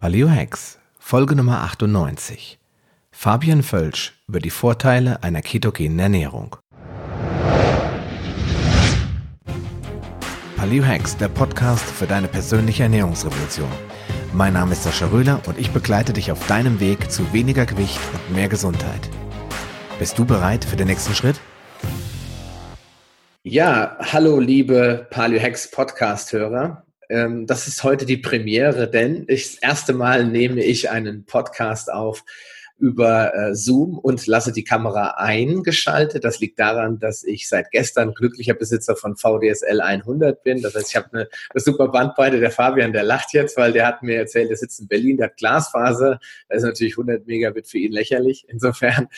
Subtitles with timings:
[0.00, 2.58] Paleo Hacks, Folge Nummer 98.
[3.12, 6.56] Fabian Völsch über die Vorteile einer ketogenen Ernährung.
[10.56, 13.68] Paleo Hacks, der Podcast für deine persönliche Ernährungsrevolution.
[14.32, 18.00] Mein Name ist Sascha Röhler und ich begleite dich auf deinem Weg zu weniger Gewicht
[18.14, 19.10] und mehr Gesundheit.
[19.98, 21.38] Bist du bereit für den nächsten Schritt?
[23.42, 26.86] Ja, hallo liebe Paleo Hacks Podcast-Hörer.
[27.10, 31.92] Ähm, das ist heute die Premiere, denn ich, das erste Mal nehme ich einen Podcast
[31.92, 32.24] auf
[32.78, 36.24] über äh, Zoom und lasse die Kamera eingeschaltet.
[36.24, 40.62] Das liegt daran, dass ich seit gestern glücklicher Besitzer von VDSL 100 bin.
[40.62, 42.40] Das heißt, ich habe eine, eine super Bandbreite.
[42.40, 45.26] Der Fabian, der lacht jetzt, weil der hat mir erzählt, der sitzt in Berlin, der
[45.26, 46.20] hat Glasfaser.
[46.48, 48.46] Da ist natürlich 100 Megabit für ihn lächerlich.
[48.48, 49.08] Insofern,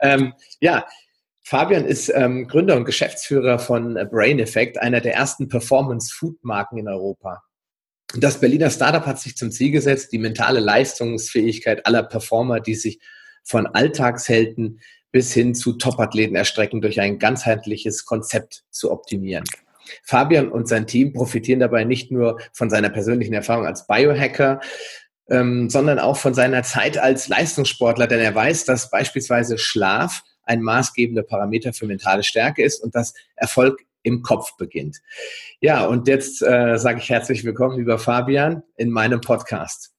[0.00, 0.86] ähm, ja,
[1.42, 7.42] Fabian ist ähm, Gründer und Geschäftsführer von Brain Effect, einer der ersten Performance-Food-Marken in Europa.
[8.16, 13.00] Das Berliner Startup hat sich zum Ziel gesetzt, die mentale Leistungsfähigkeit aller Performer, die sich
[13.44, 14.80] von Alltagshelden
[15.12, 19.44] bis hin zu Topathleten erstrecken, durch ein ganzheitliches Konzept zu optimieren.
[20.04, 24.60] Fabian und sein Team profitieren dabei nicht nur von seiner persönlichen Erfahrung als Biohacker,
[25.28, 30.62] ähm, sondern auch von seiner Zeit als Leistungssportler, denn er weiß, dass beispielsweise Schlaf ein
[30.62, 34.98] maßgebender Parameter für mentale Stärke ist und dass Erfolg im Kopf beginnt.
[35.60, 39.92] Ja, und jetzt äh, sage ich herzlich willkommen, lieber Fabian, in meinem Podcast.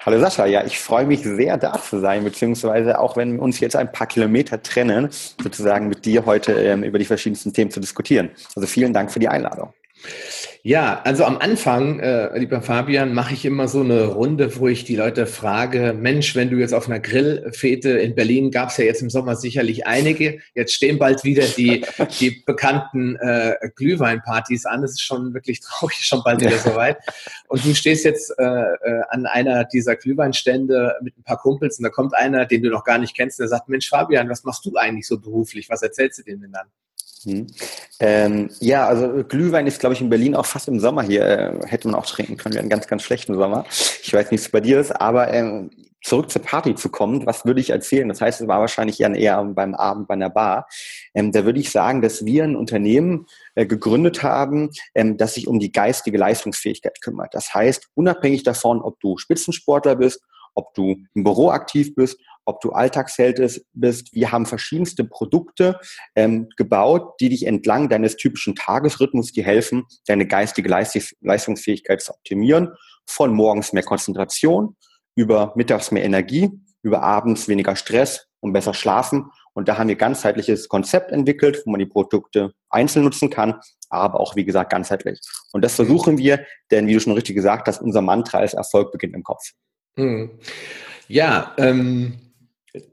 [0.00, 3.60] Hallo Sascha, ja, ich freue mich sehr, da zu sein, beziehungsweise auch wenn wir uns
[3.60, 5.08] jetzt ein paar Kilometer trennen,
[5.40, 8.30] sozusagen mit dir heute ähm, über die verschiedensten Themen zu diskutieren.
[8.56, 9.72] Also vielen Dank für die Einladung.
[10.64, 14.84] Ja, also am Anfang, äh, lieber Fabian, mache ich immer so eine Runde, wo ich
[14.84, 18.84] die Leute frage, Mensch, wenn du jetzt auf einer Grillfete in Berlin, gab es ja
[18.84, 21.84] jetzt im Sommer sicherlich einige, jetzt stehen bald wieder die,
[22.20, 26.98] die bekannten äh, Glühweinpartys an, es ist schon wirklich traurig, schon bald wieder soweit.
[27.48, 31.82] Und du stehst jetzt äh, äh, an einer dieser Glühweinstände mit ein paar Kumpels und
[31.82, 34.64] da kommt einer, den du noch gar nicht kennst, der sagt, Mensch, Fabian, was machst
[34.64, 35.68] du eigentlich so beruflich?
[35.70, 36.68] Was erzählst du denen denn dann?
[37.24, 37.46] Hm.
[38.00, 41.24] Ähm, ja, also Glühwein ist, glaube ich, in Berlin auch fast im Sommer hier.
[41.24, 42.54] Äh, hätte man auch trinken können.
[42.54, 43.64] Wir haben einen ganz, ganz schlechten Sommer.
[44.02, 45.70] Ich weiß nicht, was bei dir ist, aber ähm,
[46.02, 48.08] zurück zur Party zu kommen, was würde ich erzählen?
[48.08, 50.66] Das heißt, es war wahrscheinlich eher beim Abend bei einer Bar.
[51.14, 55.46] Ähm, da würde ich sagen, dass wir ein Unternehmen äh, gegründet haben, ähm, das sich
[55.46, 57.34] um die geistige Leistungsfähigkeit kümmert.
[57.34, 60.22] Das heißt, unabhängig davon, ob du Spitzensportler bist,
[60.54, 64.12] ob du im Büro aktiv bist ob du Alltagsheld bist.
[64.12, 65.78] Wir haben verschiedenste Produkte
[66.14, 72.74] ähm, gebaut, die dich entlang deines typischen Tagesrhythmus dir helfen, deine geistige Leistungsfähigkeit zu optimieren.
[73.06, 74.76] Von morgens mehr Konzentration,
[75.14, 76.50] über mittags mehr Energie,
[76.82, 79.30] über abends weniger Stress und besser schlafen.
[79.54, 83.60] Und da haben wir ganzheitliches Konzept entwickelt, wo man die Produkte einzeln nutzen kann,
[83.90, 85.20] aber auch, wie gesagt, ganzheitlich.
[85.52, 88.90] Und das versuchen wir, denn wie du schon richtig gesagt hast, unser Mantra ist Erfolg
[88.90, 89.52] beginnt im Kopf.
[89.96, 90.30] Hm.
[91.08, 92.18] Ja, ähm,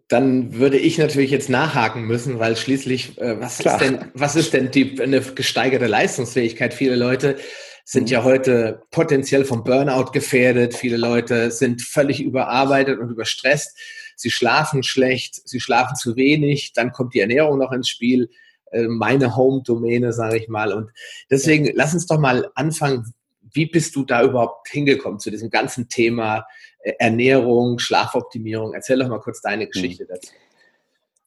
[0.09, 4.53] dann würde ich natürlich jetzt nachhaken müssen, weil schließlich, äh, was, ist denn, was ist
[4.53, 6.73] denn die, eine gesteigerte Leistungsfähigkeit?
[6.73, 7.37] Viele Leute
[7.85, 8.09] sind mhm.
[8.09, 10.75] ja heute potenziell vom Burnout gefährdet.
[10.75, 13.77] Viele Leute sind völlig überarbeitet und überstresst.
[14.15, 16.73] Sie schlafen schlecht, sie schlafen zu wenig.
[16.73, 18.29] Dann kommt die Ernährung noch ins Spiel.
[18.71, 20.73] Äh, meine Home-Domäne, sage ich mal.
[20.73, 20.91] Und
[21.29, 23.13] deswegen lass uns doch mal anfangen.
[23.53, 26.45] Wie bist du da überhaupt hingekommen zu diesem ganzen Thema
[26.81, 28.73] Ernährung, Schlafoptimierung.
[28.73, 29.71] Erzähl doch mal kurz deine mhm.
[29.71, 30.31] Geschichte dazu.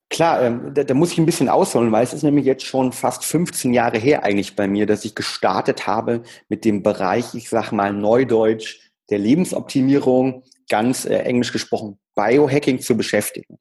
[0.08, 2.92] Klar, ähm, da, da, muss ich ein bisschen ausholen, weil es ist nämlich jetzt schon
[2.92, 7.48] fast 15 Jahre her eigentlich bei mir, dass ich gestartet habe mit dem Bereich, ich
[7.48, 13.58] sag mal Neudeutsch, der Lebensoptimierung, ganz äh, englisch gesprochen, Biohacking zu beschäftigen.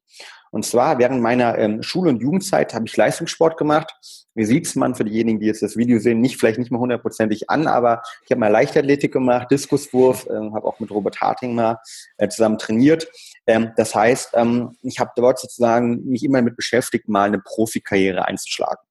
[0.52, 3.90] Und zwar während meiner ähm, Schul- und Jugendzeit habe ich Leistungssport gemacht.
[4.34, 7.48] Wie sieht's man für diejenigen, die jetzt das Video sehen, nicht vielleicht nicht mal hundertprozentig
[7.48, 11.78] an, aber ich habe mal Leichtathletik gemacht, Diskuswurf, ähm, habe auch mit Robert Harting mal
[12.18, 13.08] äh, zusammen trainiert.
[13.46, 18.26] Ähm, das heißt, ähm, ich habe dort sozusagen mich immer damit beschäftigt, mal eine Profikarriere
[18.26, 18.84] einzuschlagen.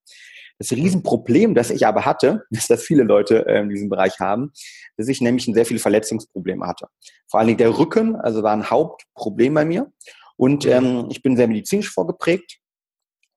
[0.62, 4.52] Das Riesenproblem, das ich aber hatte, ist, dass viele Leute äh, in diesem Bereich haben,
[4.96, 6.88] dass ich nämlich ein sehr viele Verletzungsprobleme hatte.
[7.28, 9.91] Vor allen Dingen der Rücken, also war ein Hauptproblem bei mir.
[10.38, 12.59] Und ähm, ich bin sehr medizinisch vorgeprägt.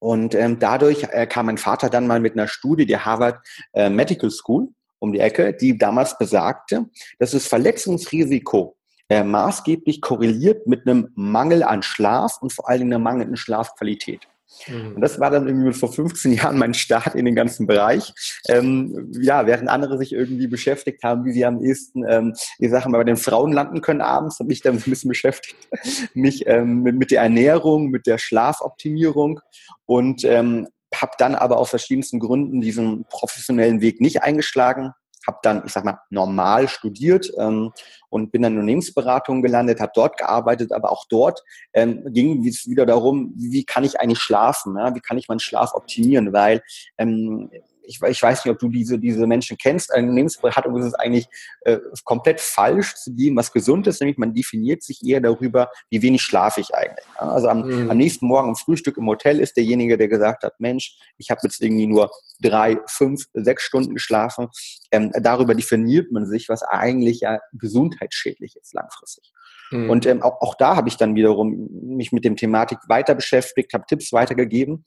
[0.00, 3.38] Und ähm, dadurch äh, kam mein Vater dann mal mit einer Studie der Harvard
[3.72, 6.86] äh, Medical School um die Ecke, die damals besagte,
[7.18, 8.76] dass das Verletzungsrisiko
[9.08, 14.28] äh, maßgeblich korreliert mit einem Mangel an Schlaf und vor allen Dingen einer mangelnden Schlafqualität.
[14.68, 14.96] Mhm.
[14.96, 18.12] Und das war dann irgendwie vor 15 Jahren mein Start in den ganzen Bereich.
[18.48, 22.92] Ähm, ja, während andere sich irgendwie beschäftigt haben, wie sie am ehesten ähm, die Sachen
[22.92, 25.68] bei den Frauen landen können abends, habe ich dann ein bisschen beschäftigt,
[26.14, 29.40] mich ähm, mit, mit, der Ernährung, mit der Schlafoptimierung
[29.86, 34.92] und ähm, habe dann aber aus verschiedensten Gründen diesen professionellen Weg nicht eingeschlagen,
[35.26, 37.72] habe dann, ich sag mal, normal studiert ähm,
[38.08, 41.42] und bin dann in Unternehmensberatung gelandet, habe dort gearbeitet, aber auch dort
[41.72, 44.94] ähm, ging es wieder darum, wie kann ich eigentlich schlafen, ja?
[44.94, 46.62] wie kann ich meinen Schlaf optimieren, weil
[46.98, 47.50] ähm,
[47.86, 51.26] ich, ich weiß nicht, ob du diese, diese Menschen kennst, eine Unternehmensberatung ist es eigentlich
[51.62, 56.02] äh, komplett falsch zu dem, was gesund ist, nämlich man definiert sich eher darüber, wie
[56.02, 57.06] wenig schlafe ich eigentlich.
[57.16, 57.90] Also am, mhm.
[57.90, 61.40] am nächsten Morgen im Frühstück im Hotel ist derjenige, der gesagt hat, Mensch, ich habe
[61.44, 62.10] jetzt irgendwie nur
[62.40, 64.48] drei, fünf, sechs Stunden geschlafen.
[64.90, 69.32] Ähm, darüber definiert man sich, was eigentlich ja gesundheitsschädlich ist langfristig.
[69.74, 69.90] Mhm.
[69.90, 73.74] Und ähm, auch, auch da habe ich dann wiederum mich mit dem Thematik weiter beschäftigt,
[73.74, 74.84] habe Tipps weitergegeben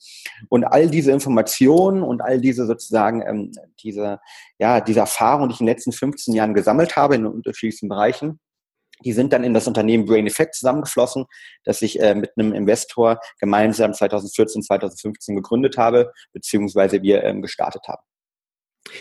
[0.48, 3.52] und all diese Informationen und all diese sozusagen ähm,
[3.82, 4.18] diese
[4.58, 8.40] ja diese Erfahrungen, die ich in den letzten 15 Jahren gesammelt habe in unterschiedlichsten Bereichen,
[9.04, 11.26] die sind dann in das Unternehmen Brain Effect zusammengeflossen,
[11.64, 17.82] das ich äh, mit einem Investor gemeinsam 2014, 2015 gegründet habe, beziehungsweise wir ähm, gestartet
[17.86, 18.02] haben.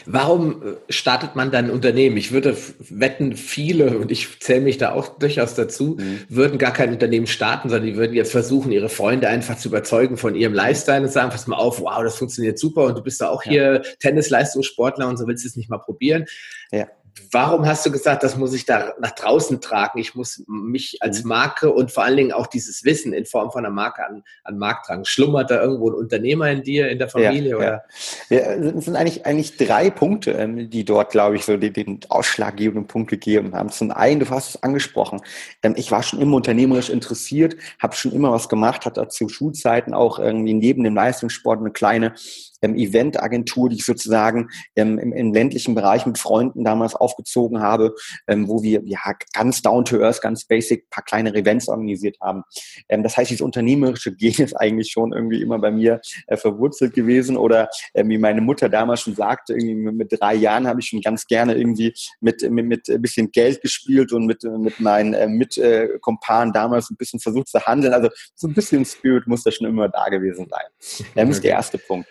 [0.06, 2.18] Warum äh, startet man dann ein Unternehmen?
[2.18, 2.56] Ich würde
[2.90, 6.20] wetten, viele, und ich zähle mich da auch durchaus dazu, mhm.
[6.30, 10.18] würden gar kein Unternehmen starten, sondern die würden jetzt versuchen, ihre Freunde einfach zu überzeugen
[10.18, 13.22] von ihrem Lifestyle und sagen, pass mal auf, wow, das funktioniert super und du bist
[13.22, 13.52] da auch ja.
[13.52, 16.26] hier Tennisleistungssportler und so willst du es nicht mal probieren.
[16.72, 16.88] Ja
[17.32, 20.00] warum hast du gesagt, das muss ich da nach draußen tragen?
[20.00, 21.28] Ich muss mich als.
[21.28, 24.58] Marke und vor allen Dingen auch dieses Wissen in Form von einer Marke an, an
[24.58, 25.06] Markt tragen.
[25.06, 27.50] Schlummert da irgendwo ein Unternehmer in dir, in der Familie?
[27.50, 27.84] Ja, oder?
[28.30, 28.38] Ja.
[28.38, 32.88] es sind eigentlich, eigentlich drei Punkte, ähm, die dort, glaube ich, so den, den ausschlaggebenden
[32.88, 33.70] Punkt gegeben haben.
[33.70, 35.22] Zum einen, du hast es angesprochen,
[35.64, 39.94] ähm, ich war schon immer unternehmerisch interessiert, habe schon immer was gemacht, hatte zu Schulzeiten
[39.94, 42.14] auch irgendwie neben dem Leistungssport eine kleine
[42.62, 47.94] ähm, Eventagentur, die ich sozusagen ähm, im, im, ländlichen Bereich mit Freunden damals aufgezogen habe,
[48.28, 49.00] ähm, wo wir ja
[49.34, 52.44] ganz down to earth, ganz basic paar kleine Events organisiert haben.
[52.90, 56.94] Ähm, das heißt, dieses unternehmerische Gen ist eigentlich schon irgendwie immer bei mir äh, verwurzelt
[56.94, 60.88] gewesen oder äh, wie meine Mutter damals schon sagte, irgendwie mit drei Jahren habe ich
[60.88, 65.14] schon ganz gerne irgendwie mit, mit, mit ein bisschen Geld gespielt und mit, mit meinen
[65.14, 67.94] äh, Mitkompanen damals ein bisschen versucht zu handeln.
[67.94, 71.06] Also so ein bisschen Spirit muss da schon immer da gewesen sein.
[71.16, 72.08] Das ist der erste Punkt.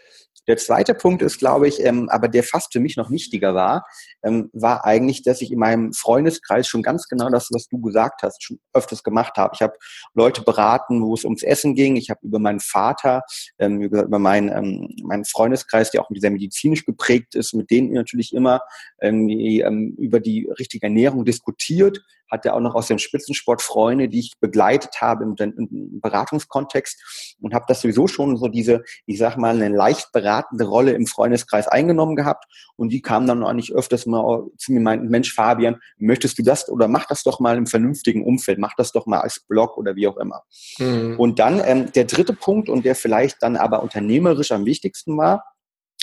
[0.47, 3.85] Der zweite Punkt ist, glaube ich, ähm, aber der fast für mich noch wichtiger war,
[4.23, 8.23] ähm, war eigentlich, dass ich in meinem Freundeskreis schon ganz genau das, was du gesagt
[8.23, 9.53] hast, schon öfters gemacht habe.
[9.55, 9.75] Ich habe
[10.15, 11.97] Leute beraten, wo es ums Essen ging.
[11.97, 13.23] Ich habe über meinen Vater,
[13.59, 18.33] ähm, über meinen, ähm, meinen Freundeskreis, der auch sehr medizinisch geprägt ist, mit denen natürlich
[18.33, 18.61] immer
[19.01, 24.21] irgendwie, ähm, über die richtige Ernährung diskutiert hatte auch noch aus dem Spitzensport Freunde, die
[24.21, 29.37] ich begleitet habe im, im Beratungskontext und habe das sowieso schon so diese, ich sag
[29.37, 32.45] mal, eine leicht beratende Rolle im Freundeskreis eingenommen gehabt
[32.77, 36.43] und die kamen dann auch nicht öfters mal zu mir meinten, Mensch Fabian, möchtest du
[36.43, 39.77] das oder mach das doch mal im vernünftigen Umfeld, mach das doch mal als Blog
[39.77, 40.43] oder wie auch immer.
[40.79, 41.19] Mhm.
[41.19, 45.45] Und dann ähm, der dritte Punkt und der vielleicht dann aber unternehmerisch am wichtigsten war,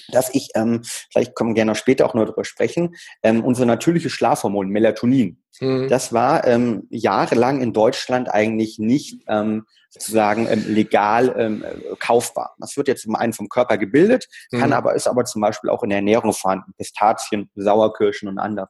[0.09, 3.65] dass ich, ähm, vielleicht kommen wir gerne noch später auch noch darüber sprechen, ähm, unser
[3.65, 5.87] natürliches Schlafhormon Melatonin, mhm.
[5.89, 11.63] das war ähm, jahrelang in Deutschland eigentlich nicht ähm, sozusagen ähm, legal ähm,
[11.99, 12.55] kaufbar.
[12.57, 14.59] Das wird jetzt zum einen vom Körper gebildet, mhm.
[14.59, 18.69] kann aber ist aber zum Beispiel auch in der Ernährung vorhanden, Pistazien, Sauerkirschen und andere.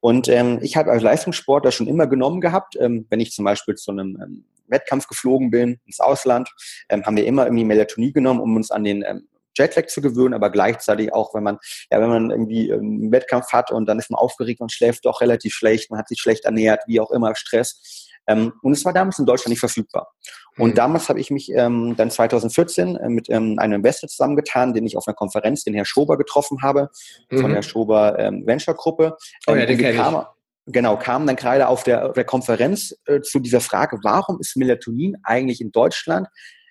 [0.00, 3.74] Und ähm, ich habe als Leistungssportler schon immer genommen gehabt, ähm, wenn ich zum Beispiel
[3.74, 6.50] zu einem ähm, Wettkampf geflogen bin ins Ausland,
[6.88, 9.28] ähm, haben wir immer irgendwie Melatonin genommen, um uns an den ähm,
[9.60, 11.58] Jetlag zu gewöhnen, aber gleichzeitig auch, wenn man,
[11.90, 15.20] ja, wenn man irgendwie einen Wettkampf hat und dann ist man aufgeregt und schläft doch
[15.20, 18.08] relativ schlecht, man hat sich schlecht ernährt, wie auch immer, Stress.
[18.26, 20.12] Ähm, und es war damals in Deutschland nicht verfügbar.
[20.56, 20.74] Und mhm.
[20.74, 24.96] damals habe ich mich ähm, dann 2014 äh, mit ähm, einem Investor zusammengetan, den ich
[24.96, 26.90] auf einer Konferenz, den Herr Schober getroffen habe,
[27.30, 27.38] mhm.
[27.38, 29.16] von der Schober ähm, Venture Gruppe.
[29.46, 30.26] Oh ja, ähm, den kenne ich.
[30.66, 34.56] Genau, kam dann gerade auf der, auf der Konferenz äh, zu dieser Frage, warum ist
[34.56, 36.28] Melatonin eigentlich in Deutschland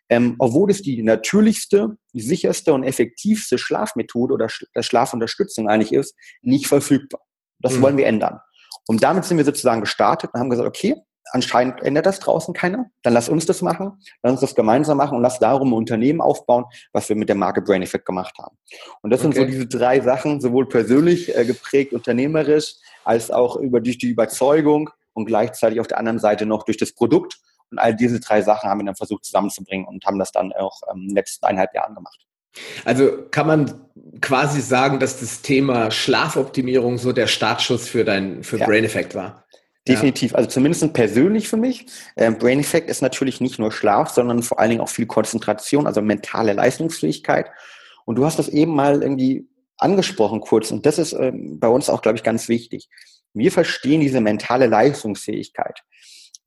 [0.09, 6.15] ähm, obwohl es die natürlichste, die sicherste und effektivste Schlafmethode oder Sch Schlafunterstützung eigentlich ist,
[6.41, 7.21] nicht verfügbar.
[7.59, 7.81] Das mhm.
[7.81, 8.39] wollen wir ändern.
[8.87, 10.95] Und damit sind wir sozusagen gestartet und haben gesagt, okay,
[11.31, 15.15] anscheinend ändert das draußen keiner, dann lass uns das machen, lass uns das gemeinsam machen
[15.15, 18.57] und lass darum ein Unternehmen aufbauen, was wir mit der Marke Brain Effect gemacht haben.
[19.01, 19.35] Und das okay.
[19.35, 24.09] sind so diese drei Sachen, sowohl persönlich äh, geprägt, unternehmerisch, als auch über durch die
[24.09, 27.39] Überzeugung und gleichzeitig auf der anderen Seite noch durch das Produkt
[27.71, 30.81] und all diese drei Sachen haben wir dann versucht zusammenzubringen und haben das dann auch
[30.91, 32.19] ähm, in den letzten eineinhalb Jahren gemacht.
[32.85, 33.85] Also kann man
[34.21, 38.65] quasi sagen, dass das Thema Schlafoptimierung so der Startschuss für dein für ja.
[38.65, 39.45] Brain Effect war.
[39.87, 41.87] Definitiv, also zumindest persönlich für mich.
[42.15, 45.87] Ähm, Brain Effect ist natürlich nicht nur Schlaf, sondern vor allen Dingen auch viel Konzentration,
[45.87, 47.49] also mentale Leistungsfähigkeit.
[48.05, 49.47] Und du hast das eben mal irgendwie
[49.77, 52.89] angesprochen kurz und das ist ähm, bei uns auch, glaube ich, ganz wichtig.
[53.33, 55.83] Wir verstehen diese mentale Leistungsfähigkeit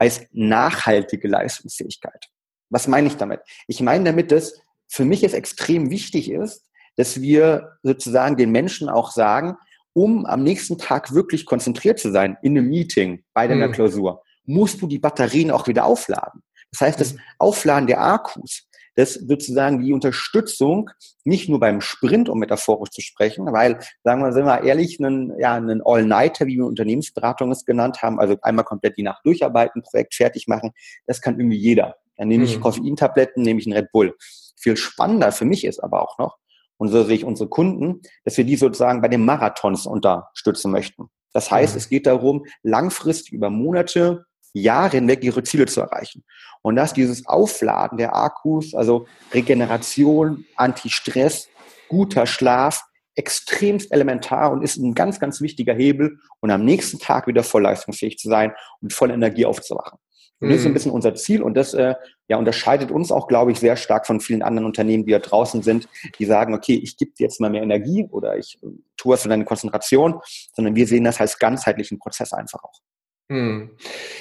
[0.03, 2.27] als nachhaltige Leistungsfähigkeit.
[2.71, 3.39] Was meine ich damit?
[3.69, 8.89] Ich meine damit, dass für mich es extrem wichtig ist, dass wir sozusagen den Menschen
[8.89, 9.57] auch sagen,
[9.93, 13.73] um am nächsten Tag wirklich konzentriert zu sein in einem Meeting, bei deiner mhm.
[13.75, 16.43] Klausur, musst du die Batterien auch wieder aufladen.
[16.73, 17.21] Das heißt, das mhm.
[17.39, 20.91] Aufladen der Akkus, das sozusagen die Unterstützung,
[21.25, 25.39] nicht nur beim Sprint, um metaphorisch zu sprechen, weil, sagen wir, sind wir ehrlich, einen,
[25.39, 29.83] ja, einen All-Nighter, wie wir Unternehmensberatung es genannt haben, also einmal komplett die Nacht durcharbeiten,
[29.83, 30.73] Projekt fertig machen,
[31.07, 31.97] das kann irgendwie jeder.
[32.17, 32.63] Dann nehme ich mhm.
[32.63, 34.15] Koffeintabletten, nehme ich einen Red Bull.
[34.57, 36.37] Viel spannender für mich ist aber auch noch,
[36.77, 41.09] und so sehe ich unsere Kunden, dass wir die sozusagen bei den Marathons unterstützen möchten.
[41.33, 41.79] Das heißt, mhm.
[41.79, 46.25] es geht darum, langfristig über Monate, Jahre hinweg ihre Ziele zu erreichen.
[46.63, 51.49] Und dass dieses Aufladen der Akkus, also Regeneration, Anti-Stress,
[51.89, 57.27] guter Schlaf, extremst elementar und ist ein ganz, ganz wichtiger Hebel, um am nächsten Tag
[57.27, 59.99] wieder voll leistungsfähig zu sein und voll Energie aufzuwachen.
[60.41, 60.75] Und das ist ein mhm.
[60.75, 61.95] bisschen unser Ziel und das äh,
[62.27, 65.63] ja, unterscheidet uns auch, glaube ich, sehr stark von vielen anderen Unternehmen, die da draußen
[65.63, 68.67] sind, die sagen, okay, ich gebe dir jetzt mal mehr Energie oder ich äh,
[68.97, 70.19] tue was für deine Konzentration,
[70.53, 72.81] sondern wir sehen das als ganzheitlichen Prozess einfach auch.
[73.29, 73.71] Hm.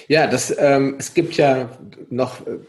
[0.07, 1.77] Ja, das, ähm, es gibt ja
[2.09, 2.59] noch äh,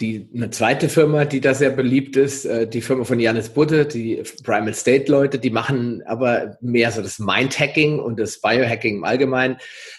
[0.00, 3.86] die, eine zweite Firma, die da sehr beliebt ist, äh, die Firma von Janis Butte,
[3.86, 9.04] die Primal State Leute, die machen aber mehr so das Mind-Hacking und das Biohacking im
[9.04, 9.56] Allgemeinen.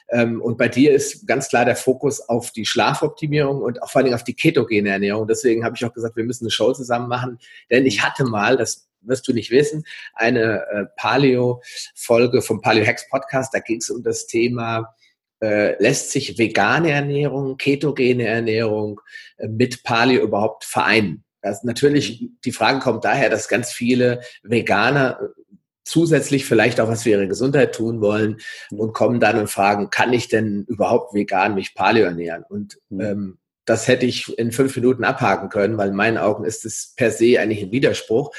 [0.09, 4.01] Ähm, und bei dir ist ganz klar der Fokus auf die Schlafoptimierung und auch vor
[4.01, 5.27] allem auf die ketogene Ernährung.
[5.27, 8.57] Deswegen habe ich auch gesagt, wir müssen eine Show zusammen machen, denn ich hatte mal,
[8.57, 9.83] das wirst du nicht wissen,
[10.13, 14.93] eine äh, Paleo-Folge vom Paleo Hacks Podcast, da ging es um das Thema
[15.41, 19.01] äh, lässt sich vegane Ernährung, ketogene Ernährung
[19.37, 21.23] äh, mit Paleo überhaupt vereinen?
[21.41, 25.53] Also natürlich, die Frage kommt daher, dass ganz viele Veganer äh,
[25.85, 28.37] zusätzlich vielleicht auch was für ihre Gesundheit tun wollen
[28.69, 32.43] und kommen dann und fragen, kann ich denn überhaupt vegan mich Paleo ernähren?
[32.47, 33.01] Und mhm.
[33.01, 36.93] ähm, das hätte ich in fünf Minuten abhaken können, weil in meinen Augen ist es
[36.95, 38.31] per se eigentlich ein Widerspruch.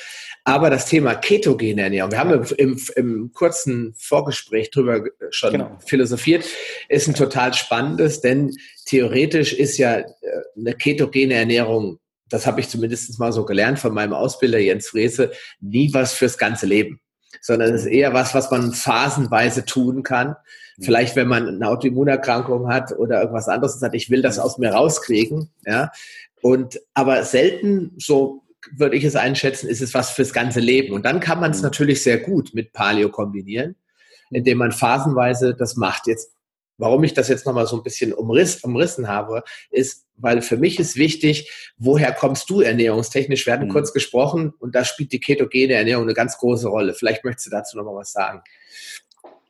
[0.45, 5.79] Aber das Thema ketogene Ernährung, wir haben im, im, im kurzen Vorgespräch drüber schon genau.
[5.87, 6.45] philosophiert,
[6.89, 8.55] ist ein total spannendes, denn
[8.87, 10.07] theoretisch ist ja äh,
[10.57, 15.33] eine ketogene Ernährung, das habe ich zumindest mal so gelernt von meinem Ausbilder Jens Frese,
[15.61, 17.01] nie was fürs ganze Leben,
[17.43, 20.37] sondern es ist eher was, was man phasenweise tun kann.
[20.79, 20.83] Mhm.
[20.83, 24.57] Vielleicht, wenn man eine Autoimmunerkrankung hat oder irgendwas anderes und sagt, ich will das aus
[24.57, 25.91] mir rauskriegen, ja.
[26.43, 30.95] Und aber selten so würde ich es einschätzen, ist es was fürs ganze Leben.
[30.95, 31.65] Und dann kann man es mhm.
[31.65, 33.77] natürlich sehr gut mit Paleo kombinieren,
[34.31, 36.07] indem man phasenweise das macht.
[36.07, 36.33] Jetzt,
[36.79, 40.79] warum ich das jetzt nochmal so ein bisschen umriss, umrissen habe, ist, weil für mich
[40.79, 43.47] ist wichtig, woher kommst du ernährungstechnisch?
[43.47, 43.73] Wir hatten mhm.
[43.73, 46.95] kurz gesprochen und da spielt die ketogene Ernährung eine ganz große Rolle.
[46.95, 48.43] Vielleicht möchtest du dazu nochmal was sagen.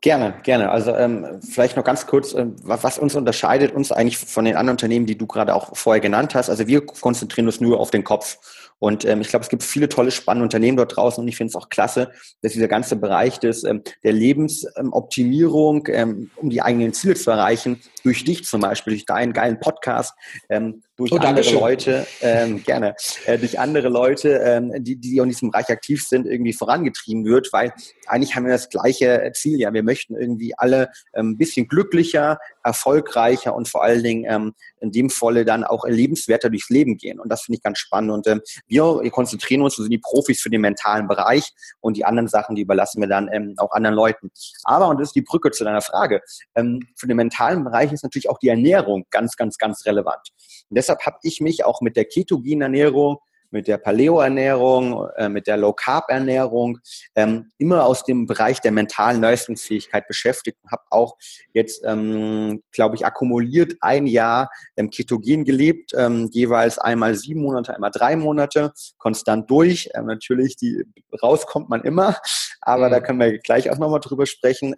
[0.03, 0.71] Gerne, gerne.
[0.71, 4.75] Also ähm, vielleicht noch ganz kurz, ähm, was uns unterscheidet uns eigentlich von den anderen
[4.75, 6.49] Unternehmen, die du gerade auch vorher genannt hast.
[6.49, 8.39] Also wir konzentrieren uns nur auf den Kopf.
[8.81, 11.51] Und ähm, ich glaube, es gibt viele tolle, spannende Unternehmen dort draußen und ich finde
[11.51, 12.11] es auch klasse,
[12.43, 17.81] dass dieser ganze Bereich des, ähm, der Lebensoptimierung, ähm, um die eigenen Ziele zu erreichen,
[18.03, 20.15] durch dich zum Beispiel, durch deinen geilen Podcast,
[20.49, 21.51] ähm, durch oh, andere.
[21.53, 22.95] Leute, ähm, gerne,
[23.27, 27.53] äh, durch andere Leute, ähm, die, die in diesem Bereich aktiv sind, irgendwie vorangetrieben wird,
[27.53, 27.73] weil
[28.07, 32.39] eigentlich haben wir das gleiche Ziel, ja, wir möchten irgendwie alle ähm, ein bisschen glücklicher,
[32.65, 37.21] erfolgreicher und vor allen Dingen ähm, in dem Falle dann auch lebenswerter durchs Leben gehen.
[37.21, 38.11] Und das finde ich ganz spannend.
[38.11, 42.05] Und ähm, wir, konzentrieren uns, wir sind die Profis für den mentalen Bereich und die
[42.05, 44.31] anderen Sachen, die überlassen wir dann ähm, auch anderen Leuten.
[44.65, 46.23] Aber, und das ist die Brücke zu deiner Frage,
[46.55, 50.31] ähm, für den mentalen Bereich ist natürlich auch die Ernährung ganz, ganz, ganz relevant.
[50.69, 53.19] Und deshalb habe ich mich auch mit der ketogenen Ernährung,
[53.51, 56.79] mit der Paleo-Ernährung, äh, mit der Low-Carb-Ernährung
[57.15, 61.17] ähm, immer aus dem Bereich der mentalen Leistungsfähigkeit beschäftigt und habe auch
[61.53, 67.75] jetzt, ähm, glaube ich, akkumuliert ein Jahr ähm, ketogen gelebt, ähm, jeweils einmal sieben Monate,
[67.75, 69.91] einmal drei Monate, konstant durch.
[69.95, 70.85] Ähm, natürlich, die
[71.23, 72.17] rauskommt man immer,
[72.61, 72.93] aber mhm.
[72.93, 74.75] da können wir gleich auch nochmal drüber sprechen.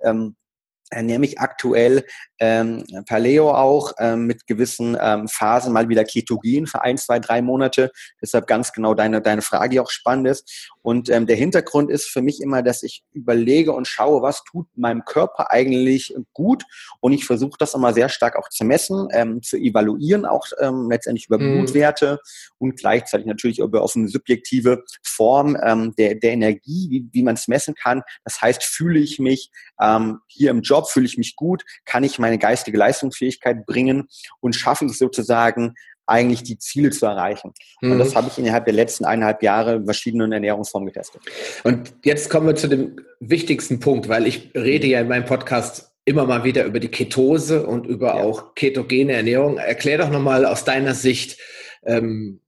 [0.92, 2.04] Ernähre mich aktuell
[2.38, 7.40] ähm, Paleo auch ähm, mit gewissen ähm, Phasen mal wieder ketogen für ein, zwei, drei
[7.40, 7.92] Monate.
[8.20, 10.70] Deshalb ganz genau deine, deine Frage, die auch spannend ist.
[10.82, 14.66] Und ähm, der Hintergrund ist für mich immer, dass ich überlege und schaue, was tut
[14.74, 16.64] meinem Körper eigentlich gut.
[17.00, 20.88] Und ich versuche das immer sehr stark auch zu messen, ähm, zu evaluieren, auch ähm,
[20.90, 21.58] letztendlich über mhm.
[21.58, 22.18] Blutwerte
[22.58, 27.34] und gleichzeitig natürlich über auf eine subjektive Form ähm, der, der Energie, wie, wie man
[27.34, 28.02] es messen kann.
[28.24, 32.18] Das heißt, fühle ich mich ähm, hier im Job, fühle ich mich gut, kann ich
[32.18, 34.08] meine geistige Leistungsfähigkeit bringen
[34.40, 35.74] und schaffe ich sozusagen
[36.06, 37.52] eigentlich die Ziele zu erreichen.
[37.80, 37.92] Mhm.
[37.92, 41.22] Und das habe ich innerhalb der letzten eineinhalb Jahre in verschiedenen Ernährungsformen getestet.
[41.64, 45.92] Und jetzt kommen wir zu dem wichtigsten Punkt, weil ich rede ja in meinem Podcast
[46.04, 48.22] immer mal wieder über die Ketose und über ja.
[48.22, 49.58] auch ketogene Ernährung.
[49.58, 51.38] Erklär doch nochmal aus deiner Sicht,
[51.84, 52.40] ähm,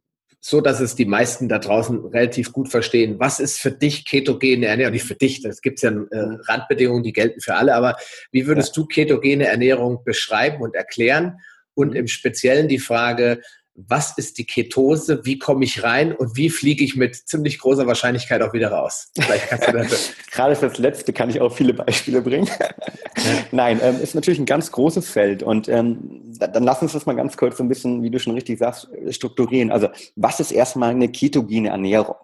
[0.46, 3.18] so, dass es die meisten da draußen relativ gut verstehen.
[3.18, 4.92] Was ist für dich ketogene Ernährung?
[4.92, 7.96] Nicht für dich, das gibt ja äh, Randbedingungen, die gelten für alle, aber
[8.30, 8.82] wie würdest ja.
[8.82, 11.38] du ketogene Ernährung beschreiben und erklären?
[11.72, 11.96] Und mhm.
[11.96, 13.40] im Speziellen die Frage,
[13.76, 17.87] was ist die Ketose, wie komme ich rein und wie fliege ich mit ziemlich großer
[17.87, 19.11] Wahrscheinlichkeit auch wieder raus.
[20.31, 22.49] Gerade für das Letzte kann ich auch viele Beispiele bringen.
[23.50, 27.16] Nein, ähm, ist natürlich ein ganz großes Feld und ähm, dann lass uns das mal
[27.16, 29.73] ganz kurz so ein bisschen, wie du schon richtig sagst, strukturieren.
[29.73, 32.16] Also was ist erstmal eine ketogene Ernährung?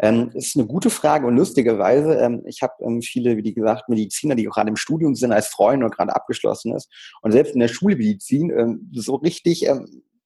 [0.00, 4.34] Ähm, ist eine gute Frage und lustigerweise, ähm, ich habe ähm, viele, wie gesagt, Mediziner,
[4.34, 6.88] die gerade im Studium sind als Freunde und gerade abgeschlossen ist
[7.22, 9.66] und selbst in der Schulmedizin ähm, so richtig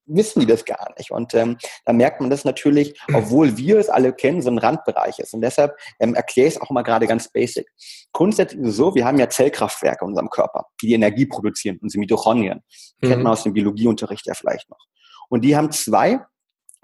[0.07, 1.11] wissen die das gar nicht.
[1.11, 5.19] Und ähm, da merkt man das natürlich, obwohl wir es alle kennen, so ein Randbereich
[5.19, 5.35] ist.
[5.35, 7.67] Und deshalb ähm, erkläre ich es auch mal gerade ganz basic.
[8.13, 11.79] Grundsätzlich ist es so, wir haben ja Zellkraftwerke in unserem Körper, die die Energie produzieren,
[11.81, 12.63] unsere Mitochondrien.
[13.01, 13.09] Mhm.
[13.09, 14.81] Kennt man aus dem Biologieunterricht ja vielleicht noch.
[15.29, 16.21] Und die haben zwei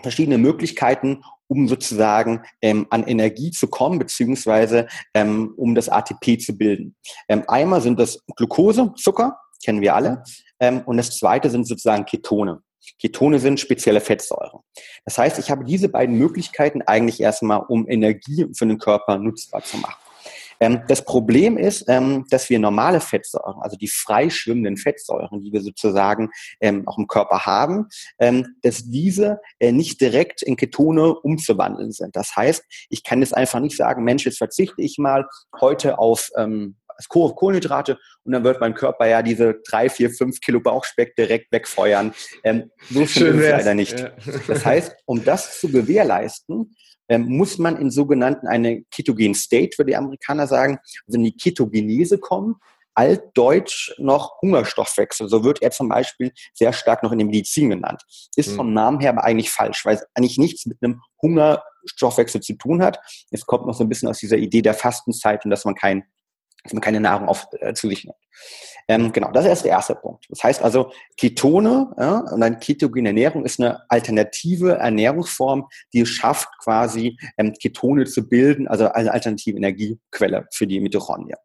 [0.01, 6.57] verschiedene Möglichkeiten, um sozusagen ähm, an Energie zu kommen, beziehungsweise ähm, um das ATP zu
[6.57, 6.95] bilden.
[7.29, 10.23] Ähm, einmal sind das Glucose, Zucker, kennen wir alle,
[10.61, 12.63] ähm, und das zweite sind sozusagen Ketone.
[12.99, 14.61] Ketone sind spezielle Fettsäuren.
[15.05, 19.63] Das heißt, ich habe diese beiden Möglichkeiten eigentlich erstmal, um Energie für den Körper nutzbar
[19.63, 19.97] zu machen.
[20.61, 25.61] Ähm, das Problem ist, ähm, dass wir normale Fettsäuren, also die freischwimmenden Fettsäuren, die wir
[25.61, 26.31] sozusagen
[26.61, 27.87] ähm, auch im Körper haben,
[28.19, 32.17] ähm, dass diese äh, nicht direkt in Ketone umzuwandeln sind.
[32.17, 35.27] Das heißt, ich kann jetzt einfach nicht sagen, Mensch, jetzt verzichte ich mal
[35.61, 40.41] heute auf ähm, als Kohlenhydrate und dann wird mein Körper ja diese drei, vier, fünf
[40.41, 42.13] Kilo Bauchspeck direkt wegfeuern.
[42.43, 43.99] Ähm, so viel ist es leider nicht.
[43.99, 44.11] Ja.
[44.49, 46.75] Das heißt, um das zu gewährleisten,
[47.09, 51.37] ähm, muss man in sogenannten eine Ketogen State, würde die Amerikaner sagen, also in die
[51.37, 52.57] Ketogenese kommen.
[52.95, 55.29] Altdeutsch noch Hungerstoffwechsel.
[55.29, 58.03] So wird er zum Beispiel sehr stark noch in der Medizin genannt.
[58.35, 58.75] Ist vom hm.
[58.75, 62.99] Namen her aber eigentlich falsch, weil es eigentlich nichts mit einem Hungerstoffwechsel zu tun hat.
[63.31, 66.03] Es kommt noch so ein bisschen aus dieser Idee der Fastenzeit und dass man kein
[66.63, 68.17] dass man keine Nahrung auf, äh, zu sich nimmt.
[68.91, 70.25] Ähm, genau, das ist der erste Punkt.
[70.31, 76.09] Das heißt also, Ketone ja, und eine ketogene Ernährung ist eine alternative Ernährungsform, die es
[76.09, 81.37] schafft, quasi ähm, Ketone zu bilden, also eine alternative Energiequelle für die Mitochondrien.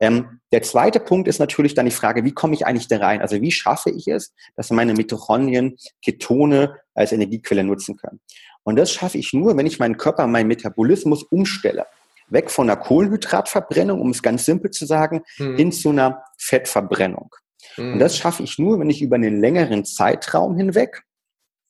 [0.00, 3.20] Ähm, der zweite Punkt ist natürlich dann die Frage, wie komme ich eigentlich da rein?
[3.20, 8.20] Also wie schaffe ich es, dass meine Mitochondrien Ketone als Energiequelle nutzen können?
[8.62, 11.86] Und das schaffe ich nur, wenn ich meinen Körper, meinen Metabolismus umstelle
[12.30, 15.56] weg von einer Kohlenhydratverbrennung, um es ganz simpel zu sagen, hm.
[15.56, 17.34] hin zu einer Fettverbrennung.
[17.74, 17.94] Hm.
[17.94, 21.02] Und das schaffe ich nur, wenn ich über einen längeren Zeitraum hinweg,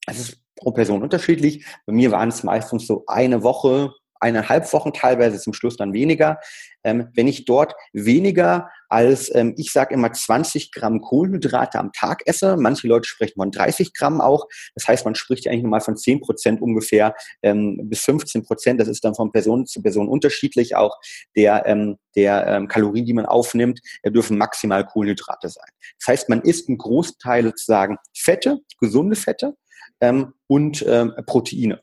[0.07, 4.93] das ist pro Person unterschiedlich, bei mir waren es meistens so eine Woche, eineinhalb Wochen,
[4.93, 6.39] teilweise zum Schluss dann weniger.
[6.85, 12.23] Ähm, wenn ich dort weniger als, ähm, ich sage immer, 20 Gramm Kohlenhydrate am Tag
[12.27, 15.81] esse, manche Leute sprechen von 30 Gramm auch, das heißt, man spricht ja eigentlich nochmal
[15.81, 20.09] von 10 Prozent ungefähr ähm, bis 15 Prozent, das ist dann von Person zu Person
[20.09, 20.97] unterschiedlich, auch
[21.37, 25.69] der, ähm, der ähm, Kalorien, die man aufnimmt, äh, dürfen maximal Kohlenhydrate sein.
[25.99, 29.55] Das heißt, man isst einen Großteil sozusagen Fette, gesunde Fette
[30.01, 31.81] ähm, und ähm, Proteine.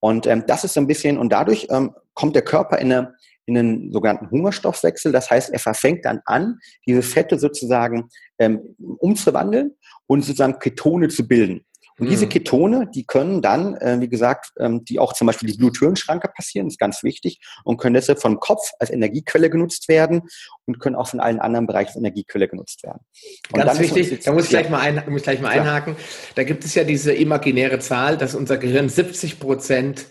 [0.00, 3.14] Und ähm, das ist so ein bisschen, und dadurch ähm, kommt der Körper in, eine,
[3.46, 5.12] in einen sogenannten Hungerstoffwechsel.
[5.12, 8.08] Das heißt, er verfängt dann an, diese Fette sozusagen
[8.38, 11.64] ähm, umzuwandeln und sozusagen Ketone zu bilden.
[11.98, 12.10] Und mhm.
[12.10, 16.28] diese Ketone, die können dann, äh, wie gesagt, ähm, die auch zum Beispiel die Bluthirnschranke
[16.28, 20.22] passieren, ist ganz wichtig, und können deshalb vom Kopf als Energiequelle genutzt werden
[20.66, 23.00] und können auch von allen anderen Bereichen als Energiequelle genutzt werden.
[23.52, 25.96] Und ganz wichtig, jetzt, da muss ich gleich mal, ein, muss ich gleich mal einhaken.
[26.34, 30.06] Da gibt es ja diese imaginäre Zahl, dass unser Gehirn 70 Prozent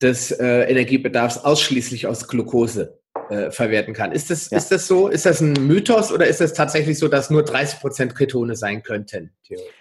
[0.00, 3.01] des äh, Energiebedarfs ausschließlich aus Glucose
[3.32, 4.12] äh, verwerten kann.
[4.12, 4.58] Ist das, ja.
[4.58, 5.08] ist das so?
[5.08, 8.82] Ist das ein Mythos oder ist es tatsächlich so, dass nur 30 Prozent Ketone sein
[8.82, 9.30] könnten?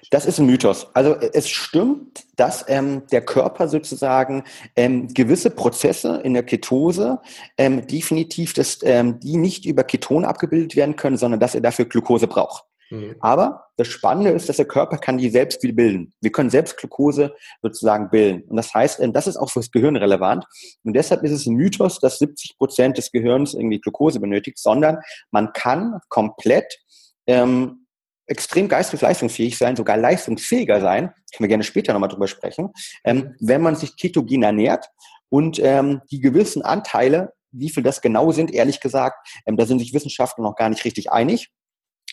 [0.09, 0.87] Das ist ein Mythos.
[0.93, 4.43] Also es stimmt, dass ähm, der Körper sozusagen
[4.75, 7.19] ähm, gewisse Prozesse in der Ketose
[7.57, 11.85] ähm, definitiv, das, ähm, die nicht über Ketone abgebildet werden können, sondern dass er dafür
[11.85, 12.65] Glucose braucht.
[12.91, 13.15] Mhm.
[13.19, 16.13] Aber das Spannende ist, dass der Körper kann die selbst wieder bilden.
[16.21, 18.43] Wir können selbst Glucose sozusagen bilden.
[18.49, 20.45] Und das heißt, ähm, das ist auch fürs Gehirn relevant.
[20.83, 24.99] Und deshalb ist es ein Mythos, dass 70 Prozent des Gehirns irgendwie Glucose benötigt, sondern
[25.31, 26.79] man kann komplett
[27.25, 27.87] ähm,
[28.27, 32.71] extrem geistig leistungsfähig sein, sogar leistungsfähiger sein, können wir gerne später nochmal drüber sprechen,
[33.03, 34.87] ähm, wenn man sich ketogen ernährt
[35.29, 39.79] und ähm, die gewissen Anteile, wie viel das genau sind, ehrlich gesagt, ähm, da sind
[39.79, 41.51] sich Wissenschaftler noch gar nicht richtig einig.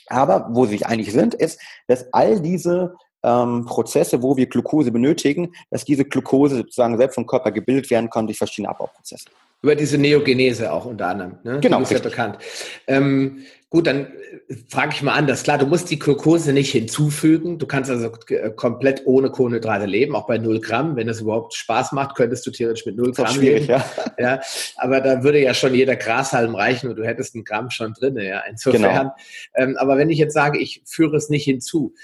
[0.08, 4.90] Aber wo sie sich einig sind, ist, dass all diese ähm, Prozesse, wo wir Glucose
[4.90, 9.26] benötigen, dass diese Glucose sozusagen selbst vom Körper gebildet werden kann durch verschiedene Abbauprozesse.
[9.60, 11.38] Über diese Neogenese auch unter anderem.
[11.42, 11.58] Ne?
[11.60, 11.78] Genau.
[11.78, 12.38] Die ist ja bekannt.
[12.86, 14.06] Ähm, Gut, dann
[14.48, 15.42] äh, frage ich mal anders.
[15.42, 17.58] Klar, du musst die Glucose nicht hinzufügen.
[17.58, 20.96] Du kannst also äh, komplett ohne Kohlenhydrate leben, auch bei 0 Gramm.
[20.96, 23.66] Wenn es überhaupt Spaß macht, könntest du theoretisch mit 0 Gramm leben.
[23.66, 23.84] Ja.
[24.18, 24.40] ja.
[24.76, 28.16] Aber da würde ja schon jeder Grashalm reichen und du hättest einen Gramm schon drin.
[28.16, 28.82] Ja, insofern.
[28.82, 29.14] Genau.
[29.54, 31.94] Ähm, aber wenn ich jetzt sage, ich führe es nicht hinzu,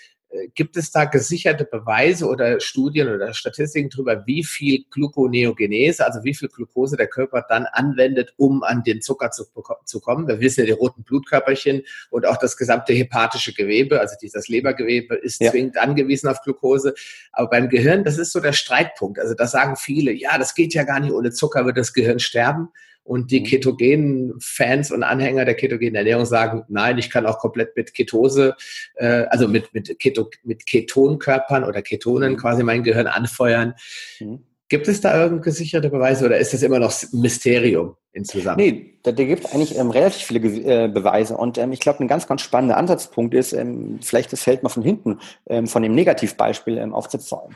[0.54, 6.34] Gibt es da gesicherte Beweise oder Studien oder Statistiken darüber, wie viel Gluconeogenese, also wie
[6.34, 9.44] viel Glucose der Körper dann anwendet, um an den Zucker zu,
[9.84, 10.26] zu kommen?
[10.26, 15.14] Wir wissen ja, die roten Blutkörperchen und auch das gesamte hepatische Gewebe, also dieses Lebergewebe,
[15.14, 15.50] ist ja.
[15.50, 16.94] zwingend angewiesen auf Glucose.
[17.32, 19.20] Aber beim Gehirn, das ist so der Streitpunkt.
[19.20, 22.18] Also da sagen viele, ja, das geht ja gar nicht, ohne Zucker wird das Gehirn
[22.18, 22.70] sterben.
[23.04, 23.44] Und die mhm.
[23.44, 28.56] ketogenen Fans und Anhänger der ketogenen Ernährung sagen, nein, ich kann auch komplett mit Ketose,
[28.96, 32.36] äh, also mit, mit, Keto, mit Ketonkörpern oder Ketonen mhm.
[32.38, 33.74] quasi mein Gehirn anfeuern.
[34.20, 34.40] Mhm.
[34.70, 38.56] Gibt es da irgendeine gesicherte Beweise oder ist das immer noch Mysterium insgesamt?
[38.56, 42.02] Nee, da, da gibt es eigentlich ähm, relativ viele äh, Beweise und ähm, ich glaube,
[42.02, 45.82] ein ganz, ganz spannender Ansatzpunkt ist, ähm, vielleicht das Feld mal von hinten ähm, von
[45.82, 47.54] dem Negativbeispiel ähm, aufzuzäumen.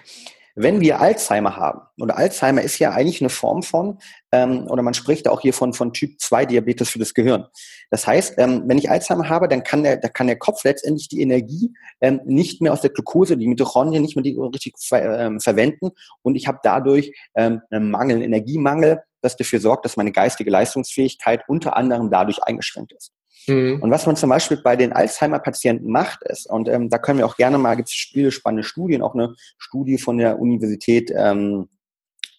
[0.61, 3.99] Wenn wir Alzheimer haben, oder Alzheimer ist ja eigentlich eine Form von,
[4.33, 7.47] ähm, oder man spricht auch hier von, von Typ 2 Diabetes für das Gehirn.
[7.91, 11.07] Das heißt, ähm, wenn ich Alzheimer habe, dann kann der, da kann der Kopf letztendlich
[11.09, 15.21] die Energie ähm, nicht mehr aus der Glucose, die Mitochondrien nicht mehr die, richtig ver,
[15.21, 15.93] ähm, verwenden
[16.23, 20.51] und ich habe dadurch ähm, einen Mangel, einen Energiemangel, das dafür sorgt, dass meine geistige
[20.51, 23.13] Leistungsfähigkeit unter anderem dadurch eingeschränkt ist.
[23.47, 23.81] Mhm.
[23.83, 27.27] Und was man zum Beispiel bei den Alzheimer-Patienten macht, ist, und ähm, da können wir
[27.27, 31.69] auch gerne mal, gibt es viele spannende Studien, auch eine Studie von der Universität ähm,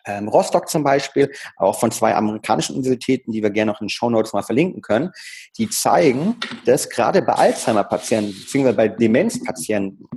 [0.05, 3.89] ähm, Rostock zum Beispiel, auch von zwei amerikanischen Universitäten, die wir gerne noch in den
[3.89, 5.11] Show Notes mal verlinken können,
[5.57, 10.07] die zeigen, dass gerade bei Alzheimer-Patienten, beziehungsweise bei Demenzpatienten,